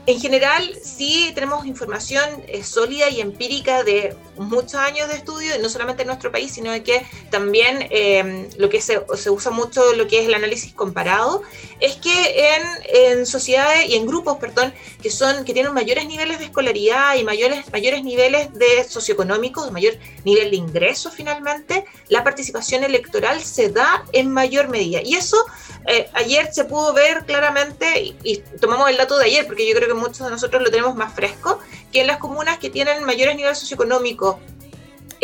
En 0.06 0.20
general, 0.20 0.70
sí 0.84 1.32
tenemos 1.34 1.66
información 1.66 2.44
eh, 2.48 2.62
sólida 2.62 3.10
y 3.10 3.22
empírica 3.22 3.84
de 3.84 4.18
muchos 4.36 4.76
años 4.76 5.08
de 5.08 5.16
estudio, 5.16 5.54
no 5.62 5.70
solamente 5.70 6.02
en 6.02 6.08
nuestro 6.08 6.30
país, 6.30 6.52
sino 6.52 6.72
que 6.84 7.06
también 7.30 7.88
em, 7.89 8.50
lo 8.58 8.68
que 8.68 8.82
se, 8.82 9.00
usa 9.30 9.52
mucho, 9.52 9.94
lo 9.94 10.06
que 10.08 10.20
es 10.20 10.28
el 10.28 10.34
análisis 10.34 10.74
comparado, 10.74 11.42
es 11.80 11.96
que 11.96 12.50
en, 12.92 13.26
sociedades 13.26 13.88
y 13.88 13.96
en 13.96 14.06
grupos, 14.06 14.38
perdón, 14.39 14.74
que, 15.02 15.10
son, 15.10 15.46
que 15.46 15.54
tienen 15.54 15.74
mayores 15.74 16.06
niveles 16.06 16.39
de 16.39 16.46
escolaridad 16.46 17.16
y 17.16 17.24
mayores, 17.24 17.72
mayores 17.72 18.04
niveles 18.04 18.54
de 18.54 18.84
socioeconómicos, 18.84 19.72
mayor 19.72 19.94
nivel 20.26 20.52
de 20.52 20.58
ingreso 20.58 21.12
finalmente, 21.12 21.86
la 22.10 22.26
participación 22.26 22.84
electoral 22.84 23.42
se 23.42 23.70
da 23.70 24.04
en 24.12 24.32
mayor 24.32 24.68
medida. 24.68 25.02
Y 25.02 25.16
eso 25.16 25.38
eh, 25.86 26.10
ayer 26.13 26.54
se 26.54 26.65
pudo 26.65 26.93
ver 26.93 27.26
claramente, 27.26 28.02
y, 28.02 28.15
y 28.24 28.38
tomamos 28.60 28.89
el 28.89 28.98
dato 28.98 29.17
de 29.17 29.26
ayer, 29.26 29.46
porque 29.46 29.67
yo 29.67 29.76
creo 29.76 29.88
que 29.88 29.93
muchos 29.93 30.19
de 30.19 30.30
nosotros 30.30 30.62
lo 30.62 30.72
tenemos 30.72 30.96
más 30.96 31.13
fresco, 31.13 31.60
que 31.91 32.02
en 32.02 32.08
las 32.08 32.17
comunas 32.17 32.58
que 32.58 32.69
tienen 32.69 33.04
mayores 33.04 33.36
niveles 33.36 33.58
socioeconómicos, 33.58 34.38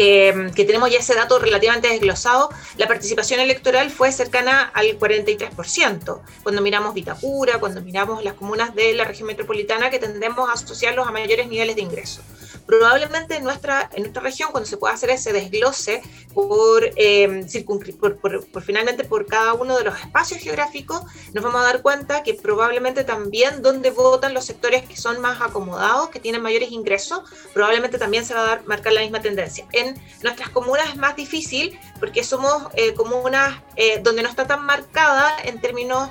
eh, 0.02 0.50
que 0.56 0.64
tenemos 0.64 0.90
ya 0.90 1.00
ese 1.00 1.14
dato 1.14 1.40
relativamente 1.40 1.90
desglosado, 1.90 2.50
la 2.78 2.88
participación 2.88 3.42
electoral 3.42 3.92
fue 3.92 4.14
cercana 4.14 4.72
al 4.74 4.98
43%. 4.98 6.22
Cuando 6.42 6.62
miramos 6.62 6.94
Vitacura, 6.94 7.60
cuando 7.60 7.82
miramos 7.82 8.24
las 8.24 8.36
comunas 8.36 8.74
de 8.76 8.94
la 8.94 9.04
región 9.04 9.28
metropolitana, 9.28 9.90
que 9.90 10.00
tendemos 10.00 10.48
a 10.48 10.54
asociarlos 10.54 11.06
a 11.06 11.12
mayores 11.12 11.50
niveles 11.50 11.76
de 11.76 11.82
ingreso 11.82 12.22
probablemente 12.70 13.36
en 13.36 13.44
nuestra, 13.44 13.90
en 13.94 14.04
nuestra 14.04 14.22
región, 14.22 14.52
cuando 14.52 14.70
se 14.70 14.78
pueda 14.78 14.94
hacer 14.94 15.10
ese 15.10 15.34
desglose 15.34 16.04
por, 16.36 16.84
eh, 16.98 17.44
por, 18.22 18.62
finalmente 18.62 19.04
por 19.06 19.26
cada 19.26 19.56
uno 19.56 19.76
de 19.76 19.86
los 19.86 20.00
espacios 20.00 20.40
geográficos, 20.40 21.02
nos 21.34 21.44
vamos 21.44 21.62
a 21.62 21.64
dar 21.64 21.82
cuenta 21.82 22.22
que 22.22 22.36
probablemente 22.36 23.04
también 23.04 23.64
donde 23.64 23.90
votan 23.90 24.36
los 24.36 24.46
sectores 24.46 24.88
que 24.88 24.96
son 24.96 25.20
más 25.20 25.42
acomodados, 25.42 26.10
que 26.10 26.20
tienen 26.20 26.44
mayores 26.44 26.72
ingresos, 26.72 27.24
probablemente 27.56 27.98
también 27.98 28.24
se 28.24 28.36
va 28.36 28.42
a 28.42 28.48
dar, 28.48 28.68
marcar 28.68 28.94
la 28.94 29.02
misma 29.02 29.20
tendencia. 29.20 29.66
En 29.72 29.89
nuestras 30.24 30.50
comunas 30.50 30.90
es 30.90 30.98
más 30.98 31.16
difícil 31.16 31.78
porque 32.00 32.24
somos 32.24 32.64
eh, 32.76 32.94
comunas 32.94 33.62
eh, 33.76 34.00
donde 34.02 34.24
no 34.24 34.30
está 34.30 34.48
tan 34.48 34.66
marcada 34.66 35.32
en 35.44 35.60
términos, 35.60 36.10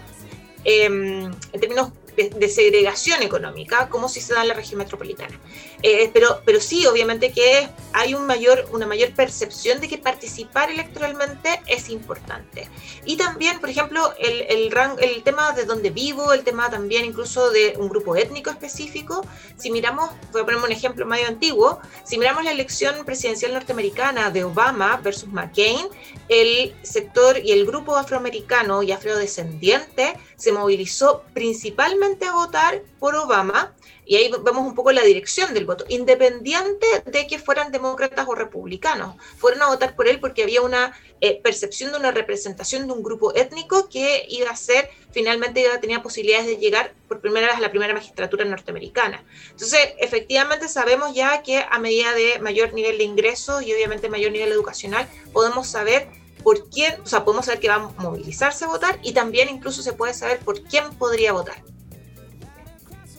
em, 0.64 1.24
en 1.52 1.60
términos 1.60 1.90
de 2.24 2.48
segregación 2.48 3.22
económica, 3.22 3.88
como 3.88 4.08
si 4.08 4.20
se 4.20 4.34
da 4.34 4.42
en 4.42 4.48
la 4.48 4.54
región 4.54 4.78
metropolitana. 4.78 5.38
Eh, 5.82 6.10
pero, 6.12 6.42
pero 6.44 6.60
sí, 6.60 6.86
obviamente 6.86 7.32
que 7.32 7.68
hay 7.92 8.14
un 8.14 8.26
mayor, 8.26 8.68
una 8.72 8.86
mayor 8.86 9.14
percepción 9.14 9.80
de 9.80 9.88
que 9.88 9.98
participar 9.98 10.70
electoralmente 10.70 11.60
es 11.66 11.88
importante. 11.88 12.68
Y 13.04 13.16
también, 13.16 13.60
por 13.60 13.70
ejemplo, 13.70 14.12
el, 14.18 14.42
el, 14.48 14.72
el 15.00 15.22
tema 15.22 15.52
de 15.52 15.64
donde 15.64 15.90
vivo, 15.90 16.32
el 16.32 16.42
tema 16.42 16.68
también 16.70 17.04
incluso 17.04 17.50
de 17.50 17.74
un 17.78 17.88
grupo 17.88 18.16
étnico 18.16 18.50
específico, 18.50 19.24
si 19.56 19.70
miramos, 19.70 20.10
voy 20.32 20.42
a 20.42 20.44
poner 20.44 20.60
un 20.60 20.72
ejemplo 20.72 21.06
medio 21.06 21.28
antiguo, 21.28 21.80
si 22.04 22.18
miramos 22.18 22.44
la 22.44 22.50
elección 22.50 23.04
presidencial 23.04 23.52
norteamericana 23.52 24.30
de 24.30 24.44
Obama 24.44 25.00
versus 25.02 25.28
McCain, 25.28 25.86
el 26.28 26.74
sector 26.82 27.38
y 27.38 27.52
el 27.52 27.64
grupo 27.64 27.96
afroamericano 27.96 28.82
y 28.82 28.92
afrodescendiente 28.92 30.14
se 30.36 30.52
movilizó 30.52 31.22
principalmente 31.32 32.07
a 32.26 32.32
votar 32.32 32.82
por 32.98 33.14
Obama 33.14 33.74
y 34.08 34.16
ahí 34.16 34.30
vemos 34.42 34.66
un 34.66 34.74
poco 34.74 34.90
la 34.90 35.02
dirección 35.02 35.52
del 35.52 35.66
voto, 35.66 35.84
independiente 35.88 36.86
de 37.04 37.26
que 37.26 37.38
fueran 37.38 37.70
demócratas 37.70 38.26
o 38.26 38.34
republicanos. 38.34 39.16
Fueron 39.36 39.60
a 39.60 39.66
votar 39.66 39.94
por 39.94 40.08
él 40.08 40.18
porque 40.18 40.42
había 40.42 40.62
una 40.62 40.98
eh, 41.20 41.38
percepción 41.42 41.92
de 41.92 41.98
una 41.98 42.10
representación 42.10 42.86
de 42.86 42.94
un 42.94 43.02
grupo 43.02 43.34
étnico 43.34 43.90
que 43.90 44.24
iba 44.30 44.50
a 44.50 44.56
ser, 44.56 44.88
finalmente 45.12 45.60
iba, 45.60 45.78
tenía 45.78 46.02
posibilidades 46.02 46.46
de 46.46 46.56
llegar 46.56 46.94
por 47.06 47.20
primera 47.20 47.48
vez 47.48 47.56
a 47.56 47.60
la 47.60 47.70
primera 47.70 47.92
magistratura 47.92 48.46
norteamericana. 48.46 49.22
Entonces, 49.50 49.80
efectivamente 49.98 50.68
sabemos 50.68 51.14
ya 51.14 51.42
que 51.42 51.58
a 51.70 51.78
medida 51.78 52.14
de 52.14 52.38
mayor 52.38 52.72
nivel 52.72 52.96
de 52.96 53.04
ingresos 53.04 53.62
y 53.62 53.74
obviamente 53.74 54.08
mayor 54.08 54.32
nivel 54.32 54.50
educacional, 54.52 55.06
podemos 55.34 55.66
saber 55.66 56.08
por 56.42 56.70
quién, 56.70 56.98
o 57.02 57.06
sea, 57.06 57.26
podemos 57.26 57.44
saber 57.44 57.60
que 57.60 57.68
va 57.68 57.74
a 57.74 58.02
movilizarse 58.02 58.64
a 58.64 58.68
votar 58.68 58.98
y 59.02 59.12
también 59.12 59.50
incluso 59.50 59.82
se 59.82 59.92
puede 59.92 60.14
saber 60.14 60.38
por 60.38 60.62
quién 60.62 60.94
podría 60.94 61.32
votar. 61.32 61.62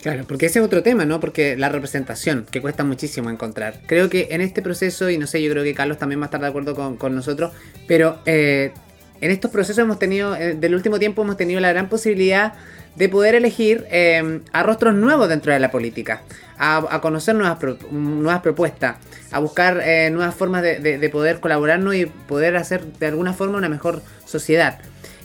Claro, 0.02 0.24
porque 0.26 0.46
ese 0.46 0.60
es 0.60 0.66
otro 0.66 0.82
tema, 0.82 1.06
¿no? 1.06 1.20
Porque 1.20 1.58
la 1.58 1.68
representación, 1.68 2.46
que 2.50 2.62
cuesta 2.62 2.84
muchísimo 2.86 3.30
encontrar. 3.30 3.82
Creo 3.86 4.10
que 4.10 4.30
en 4.32 4.40
este 4.40 4.62
proceso, 4.62 5.10
y 5.10 5.18
no 5.18 5.28
sé, 5.28 5.42
yo 5.42 5.52
creo 5.52 5.64
que 5.64 5.74
Carlos 5.74 5.98
también 5.98 6.22
va 6.22 6.26
a 6.26 6.28
estar 6.28 6.40
de 6.40 6.48
acuerdo 6.48 6.98
con, 6.98 7.16
nosotros, 7.16 7.52
pero 7.86 8.20
eh, 8.26 8.72
en 9.20 9.32
estos 9.32 9.52
procesos 9.52 9.80
hemos 9.80 10.00
tenido, 10.00 10.36
eh, 10.36 10.56
del 10.56 10.74
último 10.74 11.00
tiempo 11.00 11.24
hemos 11.24 11.36
tenido 11.36 11.60
la 11.60 11.70
gran 11.74 11.90
posibilidad 11.90 12.54
de 12.96 13.10
poder 13.10 13.36
elegir 13.36 13.86
eh, 13.92 14.40
a 14.54 14.64
rostros 14.64 14.96
nuevos 14.96 15.28
dentro 15.28 15.52
de 15.52 15.60
la 15.60 15.70
política, 15.70 16.22
a, 16.58 17.00
conocer 17.02 17.36
nuevas, 17.36 17.58
nuevas 17.92 18.42
propuestas, 18.42 18.98
a 19.32 19.40
buscar 19.40 19.84
nuevas 20.12 20.34
formas 20.34 20.64
de, 20.64 21.10
poder 21.12 21.40
colaborarnos 21.42 21.96
y 21.96 22.06
poder 22.06 22.56
hacer 22.56 22.86
de 22.86 23.08
alguna 23.08 23.34
forma 23.34 23.58
una 23.58 23.70
mejor 23.70 24.02
sociedad. 24.26 24.80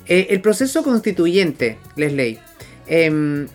el 0.07 0.41
proceso 0.41 0.83
constituyente, 0.83 1.79
Leslie, 1.97 2.39
em, 2.87 3.49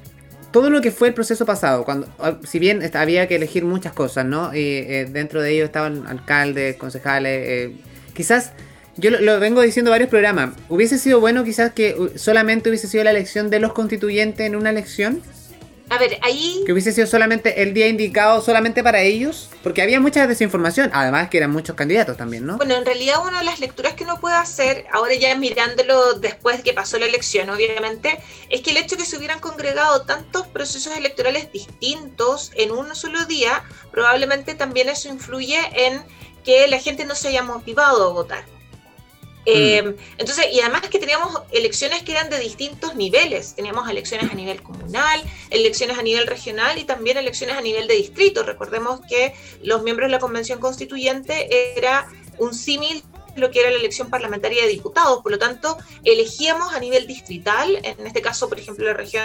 todo 0.52 0.70
lo 0.70 0.82
que 0.82 0.92
fue 0.92 1.10
el 1.10 1.14
proceso 1.14 1.46
pasado, 1.46 1.86
cuando 1.86 2.08
ah, 2.20 2.38
si 2.44 2.60
bien 2.60 2.82
había 2.94 3.28
que 3.28 3.36
elegir 3.36 3.66
muchas 3.66 3.94
cosas, 3.94 4.26
¿no? 4.26 4.54
Y 4.54 4.60
eh, 4.60 5.08
dentro 5.10 5.42
de 5.42 5.52
ellos 5.52 5.66
estaban 5.66 6.08
alcaldes, 6.08 6.76
concejales, 6.78 7.44
eh, 7.46 7.76
quizás 8.14 8.52
yo 8.98 9.12
lo, 9.12 9.40
vengo 9.40 9.62
diciendo 9.62 9.92
varios 9.92 10.10
programas, 10.10 10.52
hubiese 10.68 10.98
sido 10.98 11.20
bueno 11.20 11.44
quizás 11.44 11.72
que 11.72 11.96
solamente 12.16 12.70
hubiese 12.70 12.88
sido 12.88 13.04
la 13.04 13.12
elección 13.12 13.50
de 13.50 13.60
los 13.60 13.74
constituyentes 13.74 14.46
en 14.46 14.56
una 14.56 14.72
elección 14.72 15.22
a 15.90 15.98
ver, 15.98 16.20
ahí... 16.22 16.64
Que 16.66 16.72
hubiese 16.72 16.92
sido 16.92 17.08
solamente 17.08 17.62
el 17.62 17.74
día 17.74 17.88
indicado 17.88 18.42
solamente 18.42 18.84
para 18.84 19.02
ellos, 19.02 19.50
porque 19.64 19.82
había 19.82 20.00
mucha 20.00 20.28
desinformación, 20.28 20.92
además 20.94 21.30
que 21.30 21.38
eran 21.38 21.52
muchos 21.52 21.76
candidatos 21.76 22.18
también, 22.18 22.46
¿no? 22.46 22.58
Bueno, 22.58 22.76
en 22.76 22.86
realidad 22.86 23.26
una 23.26 23.40
de 23.40 23.46
las 23.46 23.60
lecturas 23.60 23.94
que 23.94 24.04
uno 24.04 24.20
puede 24.20 24.36
hacer, 24.36 24.86
ahora 24.92 25.16
ya 25.16 25.36
mirándolo 25.36 26.14
después 26.14 26.58
de 26.58 26.64
que 26.64 26.74
pasó 26.74 27.00
la 27.00 27.06
elección, 27.06 27.50
obviamente, 27.50 28.20
es 28.50 28.62
que 28.62 28.72
el 28.72 28.78
hecho 28.78 28.96
de 28.96 29.04
que 29.04 29.10
se 29.10 29.18
hubieran 29.18 29.40
congregado 29.40 30.04
tantos 30.04 30.48
procesos 30.48 30.96
electorales 30.96 31.52
distintos 31.52 32.52
en 32.56 32.72
un 32.72 32.96
solo 32.96 33.26
día, 33.26 33.64
probablemente 33.92 34.54
también 34.56 34.90
eso 34.90 35.10
influye 35.10 35.60
en 35.74 36.04
que 36.44 36.68
la 36.68 36.80
gente 36.80 37.06
no 37.06 37.16
se 37.16 37.30
haya 37.30 37.44
motivado 37.44 38.10
a 38.10 38.14
votar. 38.14 38.59
Mm. 39.56 39.96
entonces, 40.18 40.48
y 40.52 40.60
además 40.60 40.82
que 40.90 41.00
teníamos 41.00 41.42
elecciones 41.52 42.04
que 42.04 42.12
eran 42.12 42.30
de 42.30 42.40
distintos 42.40 42.96
niveles. 42.96 43.56
Teníamos 43.56 43.90
elecciones 43.90 44.32
a 44.32 44.36
nivel 44.36 44.62
comunal, 44.62 45.22
elecciones 45.50 45.98
a 45.98 46.04
nivel 46.04 46.28
regional 46.28 46.78
y 46.78 46.84
también 46.84 47.18
elecciones 47.18 47.58
a 47.58 47.62
nivel 47.62 47.88
de 47.88 47.96
distrito. 47.96 48.44
Recordemos 48.44 49.02
que 49.08 49.34
los 49.64 49.84
miembros 49.84 50.08
de 50.08 50.12
la 50.12 50.20
Convención 50.20 50.60
Constituyente 50.60 51.78
era 51.78 52.08
un 52.38 52.54
símil 52.54 53.04
lo 53.36 53.52
que 53.52 53.62
era 53.62 53.72
la 53.72 53.78
elección 53.78 54.10
parlamentaria 54.10 54.64
de 54.64 54.70
diputados. 54.70 55.22
Por 55.22 55.32
lo 55.32 55.40
tanto, 55.40 55.78
elegíamos 56.04 56.74
a 56.74 56.80
nivel 56.80 57.08
distrital, 57.08 57.80
en 57.84 58.06
este 58.06 58.22
caso, 58.22 58.50
por 58.50 58.60
ejemplo, 58.60 58.86
la 58.86 58.94
región 58.94 59.24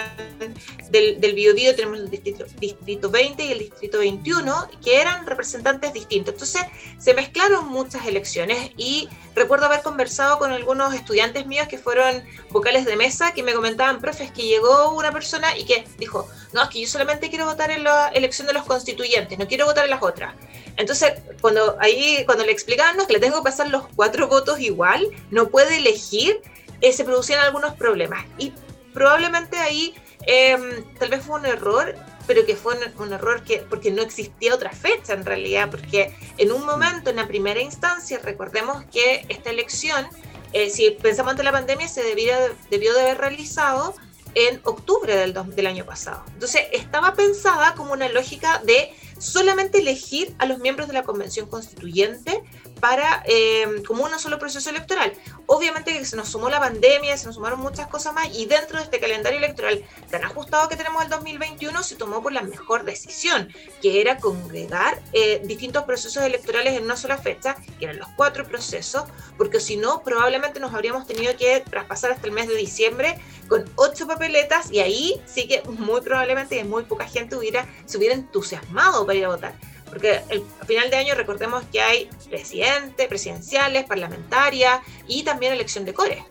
del, 0.89 1.19
del 1.19 1.33
Biobío 1.33 1.75
tenemos 1.75 1.99
el 1.99 2.09
distrito, 2.09 2.45
distrito 2.59 3.09
20 3.09 3.45
y 3.45 3.51
el 3.51 3.59
distrito 3.59 3.99
21, 3.99 4.69
que 4.83 5.01
eran 5.01 5.25
representantes 5.25 5.93
distintos. 5.93 6.33
Entonces, 6.33 6.61
se 6.97 7.13
mezclaron 7.13 7.67
muchas 7.67 8.05
elecciones 8.05 8.71
y 8.77 9.09
recuerdo 9.35 9.65
haber 9.65 9.81
conversado 9.81 10.37
con 10.39 10.51
algunos 10.51 10.93
estudiantes 10.93 11.45
míos 11.47 11.67
que 11.67 11.77
fueron 11.77 12.23
vocales 12.49 12.85
de 12.85 12.95
mesa 12.95 13.33
que 13.33 13.43
me 13.43 13.53
comentaban, 13.53 13.99
profes, 13.99 14.31
que 14.31 14.43
llegó 14.43 14.91
una 14.91 15.11
persona 15.11 15.57
y 15.57 15.65
que 15.65 15.85
dijo, 15.97 16.27
no, 16.53 16.63
es 16.63 16.69
que 16.69 16.81
yo 16.81 16.87
solamente 16.87 17.29
quiero 17.29 17.45
votar 17.45 17.71
en 17.71 17.83
la 17.83 18.09
elección 18.09 18.47
de 18.47 18.53
los 18.53 18.63
constituyentes, 18.63 19.37
no 19.37 19.47
quiero 19.47 19.65
votar 19.65 19.85
en 19.85 19.91
las 19.91 20.01
otras. 20.01 20.33
Entonces, 20.77 21.13
cuando 21.41 21.77
ahí, 21.79 22.23
cuando 22.25 22.45
le 22.45 22.51
explicaban 22.51 22.97
que 23.05 23.13
le 23.13 23.19
tengo 23.19 23.37
que 23.37 23.43
pasar 23.43 23.69
los 23.69 23.87
cuatro 23.95 24.27
votos 24.27 24.59
igual, 24.59 25.07
no 25.31 25.49
puede 25.49 25.77
elegir, 25.77 26.41
eh, 26.81 26.91
se 26.91 27.03
producían 27.03 27.39
algunos 27.39 27.73
problemas. 27.75 28.25
Y 28.37 28.53
probablemente 28.93 29.57
ahí 29.57 29.93
em, 30.27 30.83
tal 30.99 31.09
vez 31.09 31.23
fue 31.23 31.39
un 31.39 31.45
error, 31.45 31.95
pero 32.27 32.45
que 32.45 32.55
fue 32.55 32.75
un, 32.97 33.13
error 33.13 33.43
que, 33.43 33.59
porque 33.59 33.91
no 33.91 34.01
existía 34.01 34.53
otra 34.53 34.71
fecha 34.71 35.13
en 35.13 35.25
realidad, 35.25 35.69
porque 35.69 36.15
en 36.37 36.51
un 36.51 36.65
momento, 36.65 37.09
en 37.09 37.17
la 37.17 37.27
primera 37.27 37.61
instancia, 37.61 38.19
recordemos 38.23 38.83
que 38.91 39.25
esta 39.29 39.49
elección, 39.51 40.07
eh, 40.51 40.69
si 40.69 40.91
pensamos 40.91 41.31
ante 41.31 41.43
la 41.43 41.51
pandemia, 41.51 41.87
se 41.87 42.03
debía, 42.03 42.37
debió 42.69 42.93
de 42.93 43.01
haber 43.01 43.17
realizado 43.19 43.95
en 44.33 44.59
octubre 44.63 45.15
del, 45.15 45.33
del 45.55 45.67
año 45.67 45.85
pasado. 45.85 46.23
Entonces, 46.33 46.63
estaba 46.73 47.13
pensada 47.13 47.73
como 47.75 47.93
una 47.93 48.09
lógica 48.09 48.61
de 48.65 48.93
solamente 49.17 49.79
elegir 49.79 50.35
a 50.39 50.45
los 50.45 50.59
miembros 50.59 50.87
de 50.87 50.93
la 50.93 51.03
convención 51.03 51.47
constituyente 51.47 52.43
para 52.85 53.23
eh, 53.25 53.81
como 53.87 54.03
un 54.03 54.19
solo 54.19 54.37
proceso 54.37 54.69
electoral. 54.69 55.11
Obviamente 55.47 55.91
que 55.91 56.05
se 56.05 56.15
nos 56.15 56.29
sumó 56.29 56.49
la 56.51 56.59
pandemia, 56.59 57.17
se 57.17 57.25
nos 57.25 57.33
sumaron 57.33 57.59
muchas 57.59 57.87
cosas 57.87 58.13
más 58.13 58.27
y 58.31 58.45
dentro 58.45 58.77
de 58.77 58.83
este 58.83 58.99
calendario 58.99 59.39
electoral 59.39 59.83
tan 60.11 60.23
ajustado 60.23 60.69
que 60.69 60.75
tenemos 60.75 61.03
el 61.03 61.09
2021 61.09 61.81
se 61.81 61.95
tomó 61.95 62.21
por 62.21 62.31
la 62.31 62.43
mejor 62.43 62.85
decisión, 62.85 63.51
que 63.81 64.01
era 64.01 64.17
congregar 64.17 65.01
eh, 65.13 65.41
distintos 65.45 65.83
procesos 65.85 66.23
electorales 66.23 66.77
en 66.77 66.83
una 66.83 66.95
sola 66.95 67.17
fecha, 67.17 67.55
que 67.79 67.85
eran 67.85 67.97
los 67.97 68.09
cuatro 68.15 68.45
procesos, 68.45 69.05
porque 69.35 69.59
si 69.59 69.77
no 69.77 70.03
probablemente 70.03 70.59
nos 70.59 70.71
habríamos 70.71 71.07
tenido 71.07 71.35
que 71.35 71.61
traspasar 71.61 72.11
hasta 72.11 72.27
el 72.27 72.33
mes 72.33 72.47
de 72.47 72.55
diciembre 72.55 73.19
con 73.47 73.67
ocho 73.77 74.05
papeletas 74.05 74.71
y 74.71 74.79
ahí 74.79 75.19
sí 75.25 75.47
que 75.47 75.63
muy 75.63 76.01
probablemente 76.01 76.63
muy 76.63 76.83
poca 76.83 77.07
gente 77.07 77.35
hubiera, 77.35 77.67
se 77.87 77.97
hubiera 77.97 78.13
entusiasmado 78.13 79.07
para 79.07 79.17
ir 79.17 79.25
a 79.25 79.29
votar 79.29 79.74
porque 79.95 80.19
el, 80.27 80.43
a 80.59 80.65
final 80.65 80.89
de 80.89 80.97
año 80.97 81.15
recordemos 81.15 81.63
que 81.71 81.79
hay 81.79 82.09
presidente, 82.29 83.07
presidenciales, 83.07 83.85
parlamentarias 83.85 84.81
y 85.07 85.23
también 85.23 85.53
elección 85.53 85.85
de 85.85 85.93
core. 85.93 86.21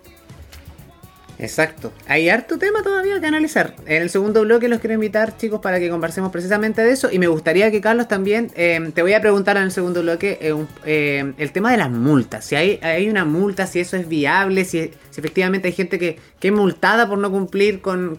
Exacto. 1.38 1.90
Hay 2.06 2.28
harto 2.28 2.58
tema 2.58 2.82
todavía 2.82 3.18
que 3.20 3.26
analizar. 3.26 3.74
En 3.86 4.02
el 4.02 4.10
segundo 4.10 4.42
bloque 4.42 4.68
los 4.68 4.80
quiero 4.80 4.92
invitar, 4.92 5.38
chicos, 5.38 5.60
para 5.62 5.80
que 5.80 5.88
conversemos 5.88 6.30
precisamente 6.30 6.82
de 6.82 6.92
eso. 6.92 7.10
Y 7.10 7.18
me 7.18 7.26
gustaría 7.26 7.70
que 7.70 7.80
Carlos 7.80 8.06
también, 8.06 8.52
eh, 8.54 8.90
te 8.94 9.00
voy 9.00 9.14
a 9.14 9.22
preguntar 9.22 9.56
en 9.56 9.62
el 9.62 9.72
segundo 9.72 10.02
bloque 10.02 10.38
eh, 10.42 10.54
eh, 10.84 11.32
el 11.38 11.52
tema 11.52 11.70
de 11.70 11.78
las 11.78 11.90
multas. 11.90 12.44
Si 12.44 12.56
hay, 12.56 12.78
hay 12.82 13.08
una 13.08 13.24
multa, 13.24 13.66
si 13.66 13.80
eso 13.80 13.96
es 13.96 14.06
viable, 14.06 14.66
si, 14.66 14.92
efectivamente 15.16 15.68
hay 15.68 15.74
gente 15.74 15.98
que, 15.98 16.18
que, 16.38 16.48
es 16.48 16.54
multada 16.54 17.08
por 17.08 17.16
no 17.16 17.30
cumplir 17.30 17.80
con, 17.80 18.18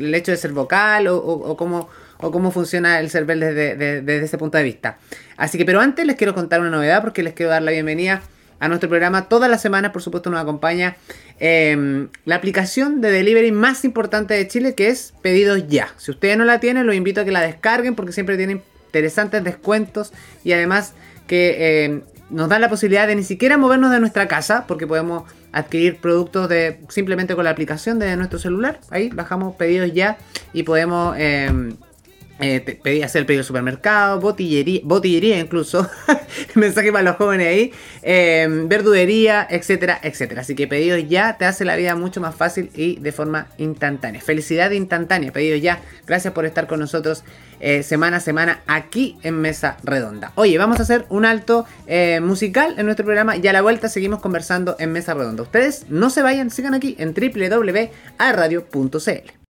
el 0.00 0.14
hecho 0.14 0.32
de 0.32 0.38
ser 0.38 0.52
vocal 0.52 1.08
o, 1.08 1.18
o, 1.18 1.50
o 1.50 1.56
cómo 1.58 1.90
o 2.18 2.30
cómo 2.30 2.50
funciona 2.50 3.00
el 3.00 3.10
server 3.10 3.38
desde, 3.38 3.76
desde, 3.76 4.24
ese 4.24 4.38
punto 4.38 4.58
de 4.58 4.64
vista. 4.64 4.98
Así 5.36 5.58
que, 5.58 5.64
pero 5.64 5.80
antes 5.80 6.06
les 6.06 6.16
quiero 6.16 6.34
contar 6.34 6.60
una 6.60 6.70
novedad 6.70 7.02
porque 7.02 7.22
les 7.22 7.34
quiero 7.34 7.50
dar 7.50 7.62
la 7.62 7.70
bienvenida 7.70 8.22
a 8.60 8.68
nuestro 8.68 8.88
programa. 8.88 9.28
Todas 9.28 9.50
las 9.50 9.62
semanas, 9.62 9.92
por 9.92 10.02
supuesto, 10.02 10.30
nos 10.30 10.40
acompaña 10.40 10.96
em, 11.38 12.08
la 12.24 12.36
aplicación 12.36 13.00
de 13.00 13.10
delivery 13.10 13.52
más 13.52 13.84
importante 13.84 14.34
de 14.34 14.48
Chile, 14.48 14.74
que 14.74 14.88
es 14.88 15.14
Pedidos 15.22 15.68
Ya. 15.68 15.88
Si 15.96 16.10
ustedes 16.10 16.36
no 16.36 16.44
la 16.44 16.60
tienen, 16.60 16.86
los 16.86 16.94
invito 16.94 17.20
a 17.20 17.24
que 17.24 17.32
la 17.32 17.40
descarguen 17.40 17.94
porque 17.94 18.12
siempre 18.12 18.36
tienen 18.36 18.62
interesantes 18.86 19.44
descuentos 19.44 20.12
y 20.44 20.52
además 20.52 20.94
que 21.26 21.84
em, 21.84 22.02
nos 22.30 22.48
dan 22.48 22.60
la 22.60 22.68
posibilidad 22.68 23.06
de 23.06 23.14
ni 23.14 23.22
siquiera 23.22 23.56
movernos 23.58 23.90
de 23.90 24.00
nuestra 24.00 24.26
casa 24.28 24.64
porque 24.66 24.86
podemos 24.86 25.24
adquirir 25.52 25.98
productos 25.98 26.48
de 26.48 26.80
simplemente 26.88 27.34
con 27.34 27.44
la 27.44 27.50
aplicación 27.50 27.98
de 27.98 28.16
nuestro 28.16 28.38
celular. 28.38 28.80
Ahí 28.90 29.08
bajamos 29.08 29.54
Pedidos 29.56 29.92
Ya 29.92 30.18
y 30.52 30.64
podemos... 30.64 31.16
Em, 31.18 31.76
eh, 32.40 32.60
te 32.60 32.74
pedí 32.74 33.02
hacer 33.02 33.20
el 33.20 33.26
pedido 33.26 33.40
del 33.40 33.46
supermercado, 33.46 34.20
botillería, 34.20 34.80
botillería 34.84 35.38
incluso, 35.38 35.88
mensaje 36.54 36.92
para 36.92 37.04
los 37.04 37.16
jóvenes 37.16 37.48
ahí, 37.48 37.72
verdulería, 38.66 39.46
etcétera, 39.50 39.98
etcétera. 40.02 40.42
Así 40.42 40.54
que 40.54 40.66
pedidos 40.66 41.08
ya 41.08 41.36
te 41.36 41.44
hace 41.44 41.64
la 41.64 41.76
vida 41.76 41.94
mucho 41.94 42.20
más 42.20 42.34
fácil 42.34 42.70
y 42.74 42.96
de 42.96 43.12
forma 43.12 43.48
instantánea. 43.58 44.20
Felicidad 44.20 44.70
instantánea, 44.70 45.32
pedidos 45.32 45.60
ya. 45.60 45.80
Gracias 46.06 46.32
por 46.32 46.46
estar 46.46 46.66
con 46.66 46.80
nosotros 46.80 47.24
eh, 47.60 47.82
semana 47.82 48.18
a 48.18 48.20
semana 48.20 48.60
aquí 48.66 49.18
en 49.22 49.40
Mesa 49.40 49.78
Redonda. 49.82 50.32
Oye, 50.36 50.56
vamos 50.58 50.78
a 50.78 50.82
hacer 50.82 51.06
un 51.08 51.24
alto 51.24 51.66
eh, 51.86 52.20
musical 52.20 52.74
en 52.78 52.84
nuestro 52.86 53.04
programa 53.04 53.36
y 53.36 53.44
a 53.48 53.52
la 53.52 53.62
vuelta 53.62 53.88
seguimos 53.88 54.20
conversando 54.20 54.76
en 54.78 54.92
Mesa 54.92 55.14
Redonda. 55.14 55.42
Ustedes 55.42 55.86
no 55.88 56.08
se 56.10 56.22
vayan, 56.22 56.50
sigan 56.50 56.74
aquí 56.74 56.94
en 56.98 57.14
www.aradio.cl. 57.14 59.37